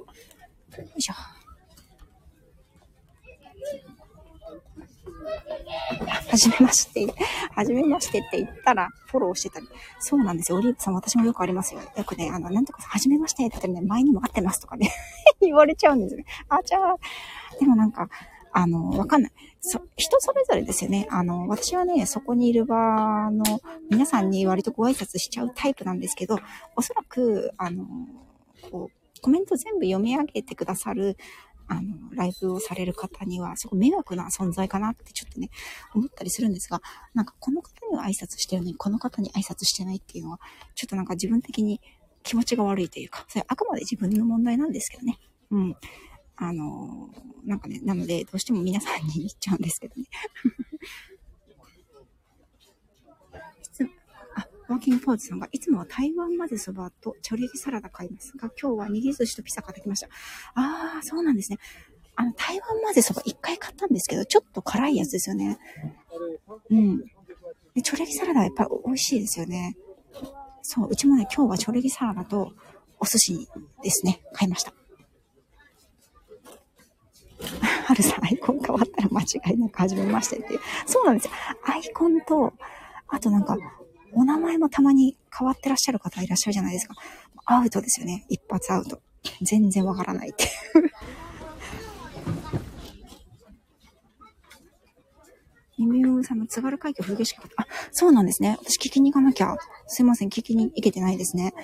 [0.76, 1.14] よいしょ。
[6.28, 7.06] はじめまして、
[7.54, 9.68] はじめましてって言ったら、フォローしてたり。
[9.98, 10.58] そうなんですよ。
[10.58, 11.80] オリーブさん、私もよくありますよ。
[11.96, 14.90] よくね、あの、なんとかさん、はじめましてって言ったらね、前にも会ってますとかね
[15.40, 16.24] 言われちゃうんですよね。
[16.48, 16.96] あ、じゃあ、
[17.58, 18.08] でもなんか、
[18.52, 19.32] あの、わかんない。
[19.60, 21.06] そ、人それぞれですよね。
[21.10, 23.60] あの、私はね、そこにいる場の
[23.90, 26.38] 皆さんに割とご挨拶しちゃうタイプなんですけど、
[26.76, 27.84] おそらく、あの、
[28.70, 31.16] こう、コメント全部読み上げてくださる、
[31.68, 31.82] あの、
[32.14, 35.50] ライブをされる方には、すごい迷惑な存在かなってちょっとね、
[35.94, 36.80] 思ったりするんですが、
[37.14, 40.40] なんかこの方には挨拶してるのに、この方に挨拶してないっていうのは、
[40.74, 41.80] ちょっとなんか自分的に
[42.22, 45.18] 気持ちが悪いというか、それあくまで自分の問題なんですけどね。
[45.50, 45.76] うん。
[46.36, 47.10] あの、
[47.44, 50.06] なんかね、なので、どうしても皆さんに言っちゃうんですけどね。
[54.68, 60.08] ワーキングポーズさんが、いつもは台湾まぜそばとチョレギサラダ買いますが、今日は握り寿司とピザ買ってきました。
[60.54, 61.58] あー、そうなんですね。
[62.16, 65.58] あの、台湾まぜそば一回買ったんですけど、ちょっと辛いやつですよね。
[66.70, 66.98] うん。
[66.98, 69.76] で、チョレギサラダはやっぱり美味しいですよね。
[70.62, 72.52] そう、うちもね、今日はチョレギサラダと
[73.00, 73.48] お寿司
[73.82, 74.74] ですね、買いました。
[77.86, 80.60] はるさん、アイコン変わったら間違いなく始めましてっていう。
[80.84, 81.32] そうなんですよ。
[81.64, 82.52] アイコンと、
[83.06, 83.56] あとなんか、
[84.12, 86.94] お名前もたまに変わってらっしゃる方いらっしゃるじゃないですか。
[87.46, 88.26] アウトですよね。
[88.28, 89.00] 一発アウト。
[89.42, 90.50] 全然わからないっていう。
[95.86, 98.58] ミミウさんの津軽海峡冬景色あ、そうなんですね。
[98.60, 99.56] 私聞きに行かなきゃ。
[99.86, 100.28] すいません。
[100.28, 101.54] 聞きに行けてないですね。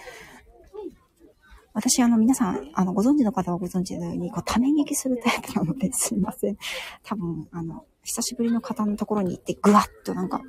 [1.74, 6.56] 私、あの、皆さん、あの、ご存知の方はご存知のように、こう、ため聞きするタイプなので、すいません。
[7.02, 10.40] 多分、あの、久しぶりの方のところに行って、ぐわっとなんか、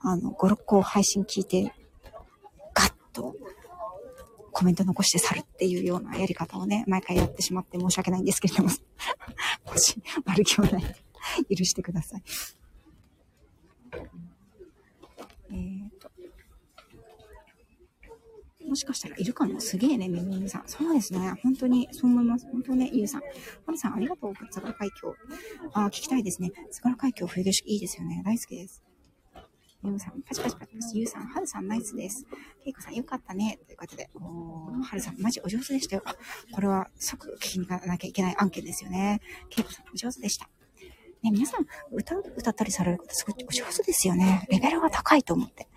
[0.00, 1.72] あの、5、6個配信聞いて、
[2.74, 3.34] ガッと
[4.52, 8.70] コメント残して去るっていうようなやり方をね、毎回やってしまって申し訳ないんですけれども、
[9.66, 10.02] もし、
[10.36, 10.96] る気はない、
[11.54, 12.22] 許してください。
[15.50, 16.10] えーと。
[18.66, 19.60] もしかしたらいるかも。
[19.60, 20.62] すげえね、めぐみさん。
[20.66, 21.34] そうですね。
[21.42, 22.46] 本当に、そう思います。
[22.50, 23.20] 本当ね、ゆうさん。
[23.20, 23.28] は
[23.72, 24.34] るさん、ありがとう。
[24.50, 25.14] 津軽海峡。
[25.72, 26.50] ああ、聞きたいですね。
[26.70, 28.22] 津軽海峡冬景色いいですよね。
[28.24, 28.85] 大好きです。
[29.84, 30.98] ゆうさん、パチパチパチパチ。
[30.98, 32.26] ゆうさん、はるさん、ナイスです。
[32.64, 33.58] けいこさん、よかったね。
[33.66, 34.08] ということで。
[34.14, 36.02] おー、はるさん、マジお上手でしたよ。
[36.52, 39.20] これは即聞きに行かなきゃいけない案件ですよね。
[39.50, 40.48] けいこさん、お上手でした。
[41.22, 44.46] ね、皆さん、歌、歌ったりされる方、すごいお上手ですよね。
[44.50, 45.68] レベルが高いと思って。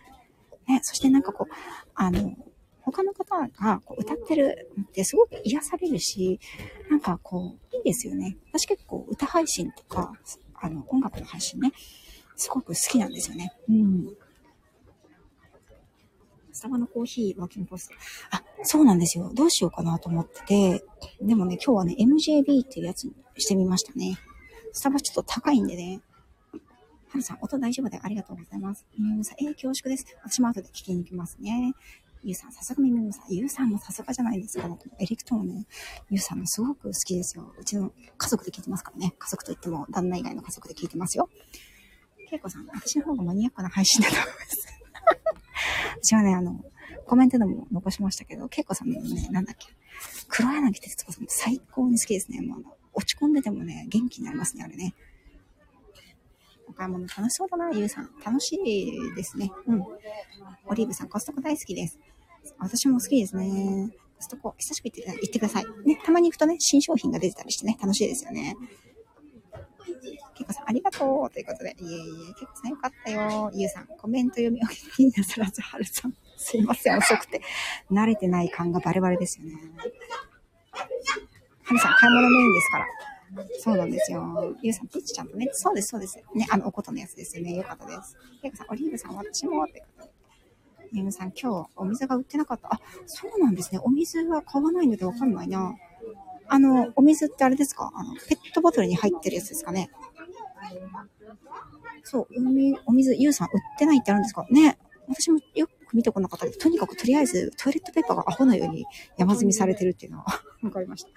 [0.68, 1.54] ね、そしてなんかこう、
[1.96, 2.36] あの、
[2.82, 6.40] 他の方がこう歌ってるのってすごく癒されるし、
[6.90, 8.38] なんかこう、いいですよね。
[8.52, 10.14] 私結構歌配信とか、
[10.56, 11.72] あの、音楽の配信ね、
[12.40, 13.52] すごく好きなんですよね。
[13.68, 14.08] うん。
[16.54, 17.96] スタバのコーヒー、ワーキングポスト。
[18.32, 19.32] あ、そうなんですよ。
[19.34, 20.42] どうしようかなと思って
[20.80, 20.86] て。
[21.22, 24.18] でもね、今日はね、MJB っていうやつにしてみましたね。
[24.72, 26.02] スタバちょっと高いんでね。
[27.10, 28.86] はるさん、音大丈夫でありがとうございます。
[28.94, 30.06] ゆうさん、えー、恐縮です。
[30.24, 31.74] 私も後で聞きに行きますね。
[32.24, 33.34] ゆうさん、さすがみみみさん。
[33.34, 34.68] ゆうさんもさすがじゃないですか。
[34.68, 35.64] ねエリクトーンの
[36.10, 37.54] ゆうさんもすごく好きですよ。
[37.58, 39.16] うちの家族で聞いてますからね。
[39.18, 41.30] 家族といっても旦那以外の家族で聞いてますよ。
[42.30, 44.68] けいこさん、私の方がマニアックな配信だと思います。
[46.02, 46.64] 私はね、あの、
[47.06, 49.68] コメントでも残しましたけど、けいこさんのね、なんだっけ、
[50.28, 52.42] 黒柳徹子さん最高に好きですね。
[52.42, 54.94] もうあの、落ち込んでてもね、元気になりますね、あれね。
[56.68, 58.10] お買い物楽しそうだな、ゆうさん。
[58.24, 59.52] 楽しいですね。
[59.68, 59.84] うん。
[60.68, 61.98] オリーブさん、コストコ大好きです。
[62.60, 63.92] 私も好きですね。
[64.18, 65.66] コストコ、久しく言って言ってください。
[65.86, 68.56] ね、たまに行くとね、新商品が出てたりしてね、楽しいですよね。
[70.40, 71.76] けいこさん、ありがとうということで。
[71.80, 73.52] いえいえ、けいこさんよかったよ。
[73.54, 74.68] ゆうさん、コメント読み上
[74.98, 76.14] げになさらず、はるさん。
[76.38, 77.42] すいません、遅くて。
[77.92, 79.56] 慣れてない感がバレバレですよね。
[81.64, 82.86] はるさん、買い物メインですから。
[83.60, 84.56] そうなんですよ。
[84.62, 86.18] ゆうさん、ピッチちゃんとね、そうです、そうです。
[86.34, 87.56] ね、あの、おことのやつですよね。
[87.56, 88.18] よかったです。
[88.42, 90.10] けいこさん、オリーブさん、私も、ってことで。
[90.94, 92.74] ゆうさん、今日、お水が売ってなかった。
[92.74, 93.80] あ、そうなんですね。
[93.84, 95.76] お水は買わないのでわかんないな。
[96.52, 97.92] あの、お水ってあれですか？
[97.94, 99.92] あの、ペットボトルに入ってるやつですかね。
[102.04, 104.46] そう、海、お水、ゆうさん売ってないってあるんですか？
[104.50, 104.78] ね。
[105.08, 108.86] 私もよく見てこなかったけど、とにかくとりあえずトイレットペーパーがアホのように
[109.18, 110.26] 山積みされてるっていうのは
[110.62, 111.10] わかりました。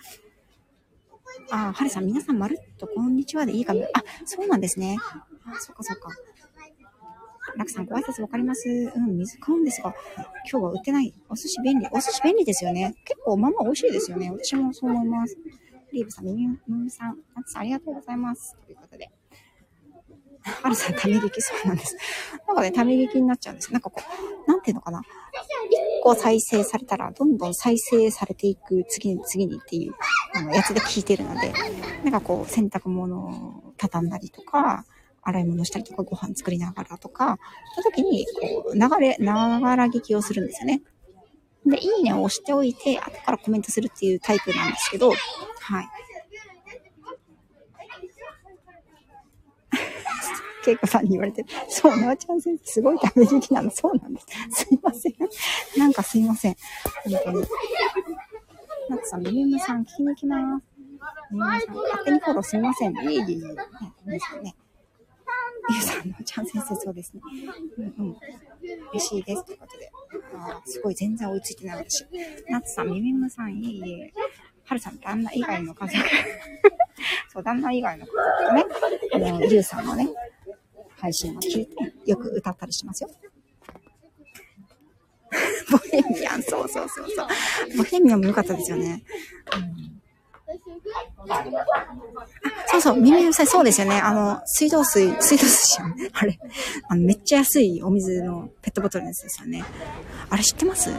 [1.51, 3.83] ああ、はるさん、皆さんまるっとこんにちはでいいかも。
[3.95, 4.97] あ、そうなんですね。
[5.45, 6.11] あ、そっかそっか。
[7.57, 9.95] ラクさん、ご挨拶わかりますうん、水買うんですが、
[10.51, 11.13] 今日は売ってない。
[11.29, 11.87] お寿司便利。
[11.93, 12.95] お寿司便利ですよね。
[13.05, 14.31] 結構、まあまあ美味しいですよね。
[14.31, 15.37] 私もそう思います。
[15.93, 18.57] リーブさん、ミミミさん、ナツさん、ありがとうございます。
[18.65, 19.11] ということで。
[20.43, 21.97] はるさん、ため劇そうなんです。
[22.47, 23.73] なんかね、ため劇になっちゃうんです。
[23.73, 24.01] なんかこ
[24.47, 25.01] う、なんていうのかな。
[25.01, 29.95] 一個再生されたら、どんどん再生されていく、次に次にっていう、
[30.35, 31.53] あの、やつで聞いてるので、
[32.05, 34.85] なんかこう、洗濯物を畳んだりとか、
[35.23, 37.39] 洗い物したりとか、ご飯作りながらとか、
[37.75, 40.83] その時に、こう、流れ、ながら聞きをするんですよね。
[41.65, 45.89] で、いいねを押しておいて、後からコメントするっていうタイプなんですけど、はい。
[50.65, 53.71] けいこさんに言われて、そう、なわちゃん先生、すごいため聞きなの。
[53.71, 54.27] そうなんです。
[54.65, 55.15] すいません。
[55.77, 56.57] なんかすいません。
[57.05, 57.47] 本当に。
[58.89, 60.67] なつさん、ミリムさん、聞きに来ます。
[61.31, 62.95] ミリムさん、勝手にフォローすみません。
[62.95, 63.27] いえいえいえ。
[63.27, 63.55] ね、
[64.07, 64.55] ですよね。
[65.71, 67.21] ゆうさんのちゃん先生、そうですね。
[67.79, 68.17] うんうん。
[68.93, 69.45] 嬉しいです。
[69.45, 69.91] ということで。
[70.35, 72.07] あすごい、全然追いついてない私。
[72.49, 74.13] なつさん、みみむさん、いえいえ。
[74.65, 75.99] はるさん、旦那以外の家族。
[77.33, 78.65] そう、旦那以外の家族とね、
[79.13, 80.09] あの、ゆうさんのね、
[81.03, 81.75] 配信を聞いて、
[82.07, 83.11] よく歌ったりしますよ。
[85.73, 87.29] ボヘミアン、そうそうそうそう。
[87.77, 89.03] ボヘミアンも良かったですよね。
[89.57, 89.89] うん
[92.67, 93.99] そうそう、耳うさい、そうですよね。
[93.99, 95.95] あの、水道水、水道水じゃん。
[96.13, 96.39] あれ。
[96.89, 99.65] あの、めっちゃ安いお水のペットボトルのやつですよね。
[100.29, 100.91] あれ知ってます？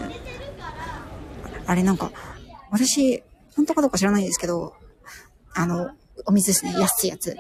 [1.68, 2.12] あれなんか、
[2.72, 3.24] 私、
[3.56, 4.74] 本当かどうか知らないんですけど、
[5.54, 5.92] あの、
[6.26, 6.74] お水ですね。
[6.80, 7.38] 安いやつ。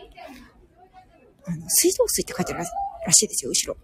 [1.46, 2.66] あの、水道水って書いてある
[3.06, 3.78] らしいですよ、後ろ。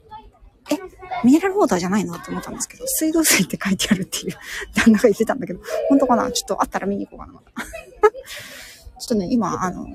[0.71, 0.77] え、
[1.25, 4.35] ミネラルウォーターじゃないのって思ったんですけど、水道水って書いてあるっていう
[4.75, 6.31] 旦那が言ってたんだけど、本当かな？
[6.31, 7.41] ちょっとあったら見に行こうかな。
[8.99, 9.87] ちょっとね、今、あの、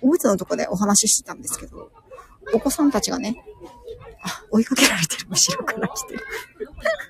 [0.00, 1.90] おむつのとこでお話ししてたんですけど、
[2.52, 3.42] お子さんたちがね、
[4.24, 6.24] あ、追いかけられてる、後ろから来てる。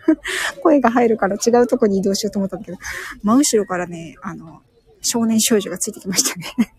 [0.63, 2.79] 声が入るから違うとこに移動しようと思ったんだけど、
[3.23, 4.63] 真後ろからね、あの、
[5.01, 6.75] 少年少女がついてきましたね。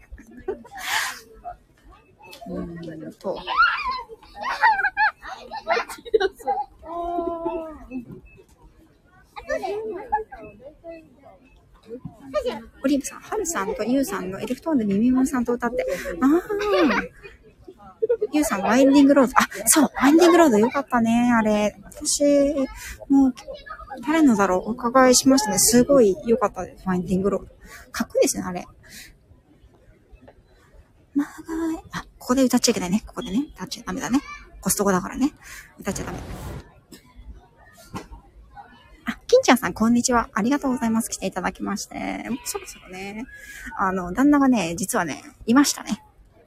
[2.49, 3.37] うんと。
[12.83, 15.85] オリーブさん、ハルさんとユウさんのエレクトーンでミミムさんと歌って。
[16.21, 17.03] ああ。
[18.31, 19.33] ユウさん、ワインディングロード。
[19.35, 21.75] あ、そう、ワインディングロードよかったね、あれ。
[21.83, 22.23] 私、
[23.09, 23.33] もう、
[24.05, 25.59] 誰のだろうお伺いしましたね。
[25.59, 27.47] すごい良かったです、ワインディングロード。
[27.91, 28.65] かっこいいですね、あれ。
[31.15, 31.83] 長い。
[31.91, 33.03] あ、ここで歌っちゃいけないね。
[33.05, 33.47] ここでね。
[33.53, 34.21] 歌っちゃダメだね。
[34.61, 35.33] コストコだからね。
[35.77, 36.19] 歌っちゃダメ。
[39.03, 40.29] あ、金ちゃんさん、こんにちは。
[40.33, 41.09] ありがとうございます。
[41.09, 42.23] 来ていただきまして。
[42.45, 43.25] そろそろね、
[43.77, 46.01] あの、旦那がね、実はね、いましたね。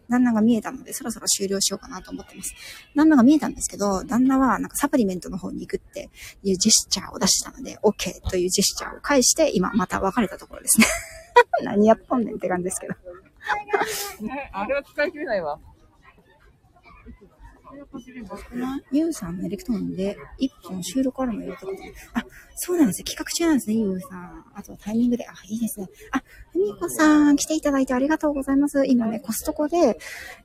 [0.08, 2.54] 旦那が見えたので、そろそろ終了しようかなと思ってます。
[2.94, 6.08] 旦那が見えたんですけど、旦那はなんかサプリメントの方に行くって
[6.42, 10.86] いうジェスチャーを出したので、OK というジェスチャーを返して、今また別れたところですね。
[11.64, 12.94] 何やっとんねんって感じですけど。
[14.52, 15.60] あれは使い切れないわ。
[18.90, 21.78] ゆうさんのエレクトーンで1本収録あるのよってこと。
[22.14, 22.24] あ、
[22.54, 23.04] そうなんですよ。
[23.04, 24.44] 企画中なんですね、ゆうさん。
[24.54, 25.26] あとはタイミングで。
[25.28, 25.88] あ、いいですね。
[26.12, 26.22] あ、
[26.52, 28.86] ふみこさん、来ていただいてありがとうございます。
[28.86, 29.98] 今ね、コストコで、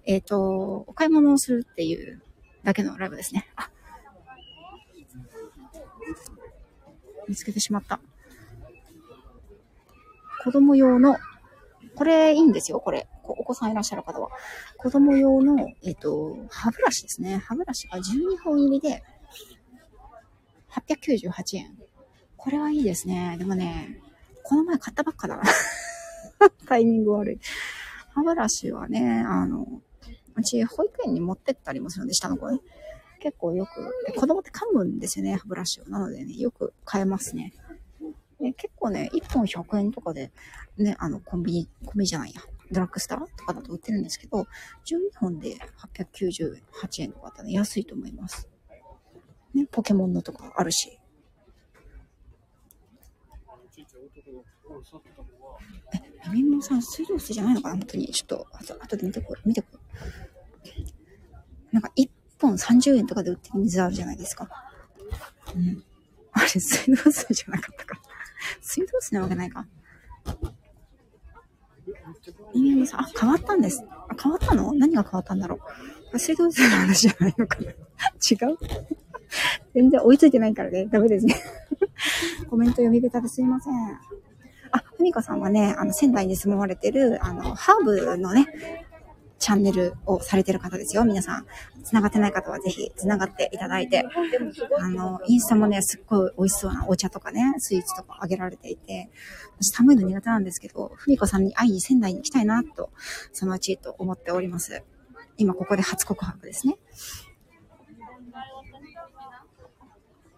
[0.06, 2.22] えっ、ー、と、お買い物をするっていう
[2.64, 3.48] だけのライブですね。
[3.56, 3.70] あ、
[7.28, 8.00] 見つけてしまった。
[10.44, 11.18] 子供用の
[11.96, 13.08] これいいんですよ、これ。
[13.24, 14.30] お子さんいらっしゃる方は。
[14.78, 17.44] 子供用の、えっ、と、歯ブラシですね。
[17.46, 19.04] 歯ブラシが12本入りで、
[20.72, 21.78] 898円。
[22.38, 23.36] これはいいですね。
[23.38, 24.00] でもね、
[24.44, 25.44] この前買ったばっかだな。
[26.66, 27.40] タイミング悪い。
[28.14, 29.68] 歯ブラシはね、あの、
[30.36, 32.60] うち保育園に持ってったりもするんで、下の子ね。
[33.20, 35.86] 結構よく、子供って噛むんですよね、歯ブラシを。
[35.88, 37.54] なのでね、よく買えますね。
[38.42, 40.32] ね、結構ね、1本100円とかで、
[40.78, 44.48] ね、あの、コンビニ、コンビニじゃないや、ドラッグストアとかだと売ってるんですけど、
[44.86, 48.50] 12本で898円とかだったら、ね、安いと思います。
[49.54, 50.98] ね、ポケモンのとかあるし。
[55.94, 57.76] え、ミミモさん、水道水じゃないのかな？
[57.76, 58.08] 本当に。
[58.08, 59.68] ちょっと、あと、後で見てこい、見てこ
[60.64, 61.74] い。
[61.74, 64.50] なんか、1本30円とかで売ってる水あるじゃないですか。
[65.56, 65.84] うん。
[66.32, 68.02] あれ、水道水じゃなかったか。
[68.62, 69.68] 水道水なわけないか。
[72.54, 73.84] 人間さあ、変わったんです。
[73.90, 74.74] あ、変わったの？
[74.74, 75.60] 何が変わったんだろ
[76.14, 76.20] う？
[76.20, 77.74] 水道水の話じゃないのかな違
[78.52, 78.58] う？
[79.74, 80.88] 全然追いついてないからね。
[80.88, 81.36] ダメですね
[82.50, 83.74] コメント読み下手ですいません。
[84.72, 88.48] あ、ふみこさんはね、あの、仙台に住まわれてる、あの、ハーブのね、
[89.42, 91.04] チャンネルをされてる方ですよ。
[91.04, 91.48] 皆さん。
[91.84, 94.06] 繋がってない方はぜひ繋がっていただいて。
[94.78, 99.10] あの、インスタもね、すっごい美味しそうなお茶とかね、スイーツとかあげられていて、
[99.60, 102.92] 私寒いの苦手なんですけど、ふみこさんに会いに仙台に行きたいなと、
[103.34, 104.84] そのうちと思っております。
[105.38, 106.78] 今ここで初告白ですね。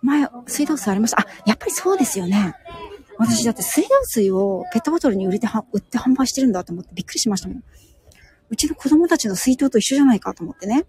[0.01, 1.19] 前、水道水ありました。
[1.19, 2.55] あ、やっぱりそうですよね。
[3.17, 7.63] 私だって水道水をペットボトルに売れて、売って販売してるんだと思ってびっくりしましたもん。
[8.53, 10.85] うちの子供たちの水筒と一緒じゃないかと思ってね。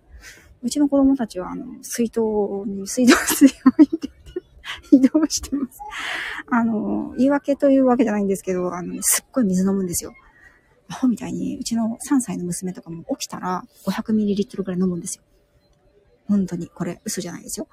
[0.62, 2.20] うちの子供たちは、あの、水筒
[2.66, 4.10] に水道水を入れて
[4.92, 5.80] 移動してます。
[6.50, 10.12] あの、言い訳というわけじゃないんですけど、あの、すっごい水飲むんですよ。
[10.88, 15.24] アホみたいに、うちの3歳の娘とかも起きたら 500ml ぐらい飲むんですよ。
[16.26, 16.68] 本当に。
[16.68, 17.68] これ、嘘じゃないですよ。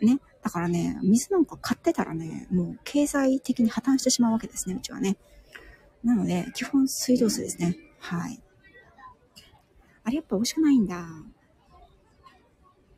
[0.00, 0.20] ね。
[0.42, 5.18] だからね、水なんか買ってたらね、もう経済的に破綻してしまうわけですね、うちはね。
[6.02, 7.76] なので、基本水道水ですね。
[7.98, 8.40] はい。
[10.06, 11.04] あれやっぱ美味しくないんだ。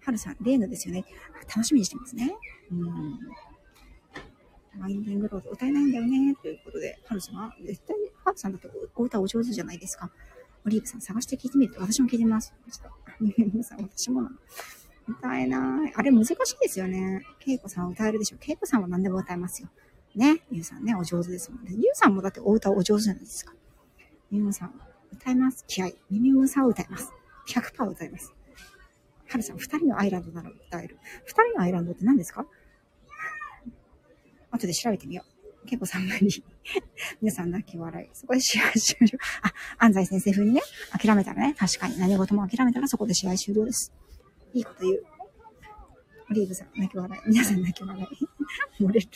[0.04, 1.06] はるさん、例のですよね。
[1.48, 2.36] 楽しみにしてますね。
[2.70, 3.18] うん。
[4.78, 6.34] ワインディングロード歌えないんだよね。
[6.34, 10.10] ということで、はるさんは、絶対、はるさんだってお歌お上手じゃないですか。
[10.66, 12.52] オリーブさん探して聞いてみると、私も聞いてみます。
[12.70, 14.36] ちょっと、皆さん、私もなの。
[15.08, 15.92] 歌えない。
[15.96, 17.22] あれ難しいですよね。
[17.38, 18.36] ケイコさんは歌えるでしょ。
[18.38, 19.70] ケイコさんは何でも歌えますよ。
[20.14, 20.42] ね。
[20.50, 21.70] ゆうさんね、お上手ですもんね。
[21.72, 23.54] ゆうさんもだってお歌お上手じゃないですか。
[24.30, 24.80] ゆうさん、
[25.12, 25.64] 歌います。
[25.66, 25.90] 気合。
[26.10, 27.12] 耳ムさを歌います。
[27.48, 28.32] 100%歌います。
[29.28, 30.98] はるさん、二人のアイランドなら歌える。
[31.24, 32.46] 二人のアイランドって何ですか？
[34.50, 35.24] 後で調べてみよ
[35.64, 35.66] う。
[35.66, 36.44] 結構さん無理。
[37.20, 38.08] 皆さん泣き笑い。
[38.14, 39.18] そこで試合終了。
[39.42, 39.52] あ、
[39.84, 40.62] 安西先生風にね、
[40.98, 43.92] 諦めたらね、確かに何事も諦めたらそこで試合終了です。
[44.54, 45.02] いいこと言う。
[46.30, 47.28] オリーブさん、泣き笑い。
[47.28, 48.28] 皆さん泣き笑い。
[48.82, 49.08] 漏れる。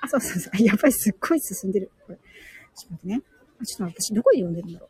[0.00, 0.62] あ、そうそうそう。
[0.62, 1.90] やっぱりすっごい進んでる。
[2.06, 2.18] これ。
[2.18, 2.24] ちょっ
[2.86, 3.22] と待ってね。
[3.64, 4.88] ちょっと私、どこで読んでるんだろう。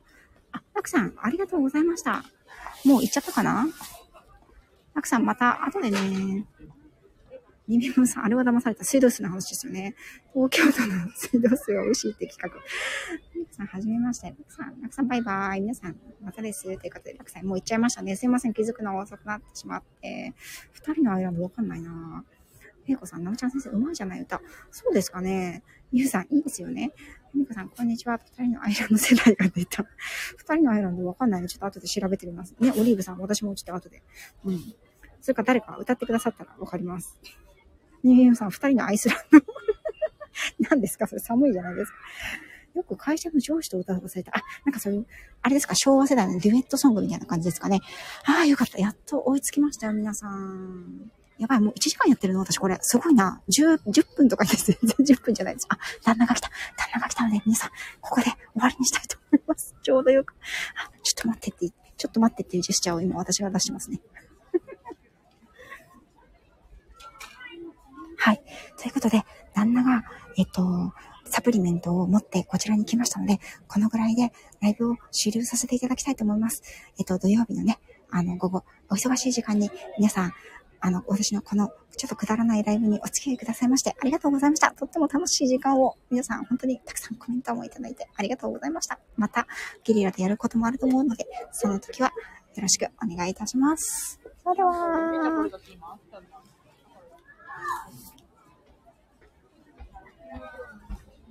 [0.52, 2.24] あ、たくさん、ありがとうございました。
[2.84, 3.66] もう行っちゃったかな？
[4.94, 6.46] たくさん、また後でね。
[7.68, 9.94] ニビムさん、あれは騙された水道水の話ですよね。
[10.34, 12.60] 東京都の水道水は美味しいって企画。
[12.60, 14.32] たくさん、はじめまして。
[14.32, 15.60] たくさん、たくさん、バイバイ。
[15.60, 16.64] 皆さん、またです。
[16.64, 18.16] ということで、たくさん、もう行っちゃいましたね。
[18.16, 20.34] すいません、気づくの遅くなってしまって。
[20.72, 22.24] 二人の間もわかんないな
[22.86, 24.40] ゆうこさん、なおちゃん先生、うまいじゃない歌。
[24.72, 25.62] そうですかね。
[25.92, 26.90] ゆうさん、いいですよね。
[27.34, 28.18] みこさん、こんにちは。
[28.38, 29.84] 二人のアイランド世代が出た。
[30.38, 32.54] 二人のアイランドわかんないのちょっと後で調べてみます。
[32.58, 34.02] ね、オリーブさん、私もちょっと後で。
[34.46, 34.74] うん。
[35.20, 37.18] それか誰か歌ってくださったらわかります。
[38.02, 39.38] ねゆうさん、二人のアイスランド。
[40.70, 41.06] 何ですか？
[41.06, 41.98] それ寒いじゃないですか。
[42.74, 44.32] よく会社の上司と歌わされた。
[44.34, 45.06] あ、なんかそういう、
[45.42, 47.80] あれですか、昭和世代のデュエットソングみたいな感じですかね。
[48.24, 48.78] ああ、よかった。
[48.78, 51.12] やっと追いつきましたよ、皆さん。
[51.42, 52.78] やばい、もう1時間やってるの私これ。
[52.82, 53.42] すごいな。
[53.50, 54.78] 10、10分とかです。
[54.80, 55.66] 全然10分じゃないです。
[55.68, 56.48] あ、旦那が来た。
[56.76, 57.70] 旦那が来たので、皆さん、
[58.00, 59.74] ここで終わりにしたいと思います。
[59.82, 60.34] ちょうどよく。
[60.76, 64.00] あ、ちょっと待ってって、ちょっと待ってっていうジェスチャーを今私が出してますね。
[68.18, 68.42] はい。
[68.78, 70.04] ということで、旦那が、
[70.36, 76.62] えっと、サプリメントを持ってこちらに来ましたので、このぐらいでライブを終了させていただきたいと思います。
[77.00, 77.80] えっと、土曜日のね、
[78.12, 80.34] あの、午後、お忙しい時間に皆さん、
[80.84, 84.72] あの、私のこの、ちょっとくだらないライブにお付き合いくださいまして、ありがとうございました。
[84.72, 88.98] とっても楽しい時間を、皆さん本当にたくさんコメントもいただいてありがとうございました。
[89.16, 89.46] また、
[89.84, 92.12] ゲリラでやることもあると思うので、その時は
[92.56, 94.18] よろしくお願いいたします。
[94.42, 94.72] それでは、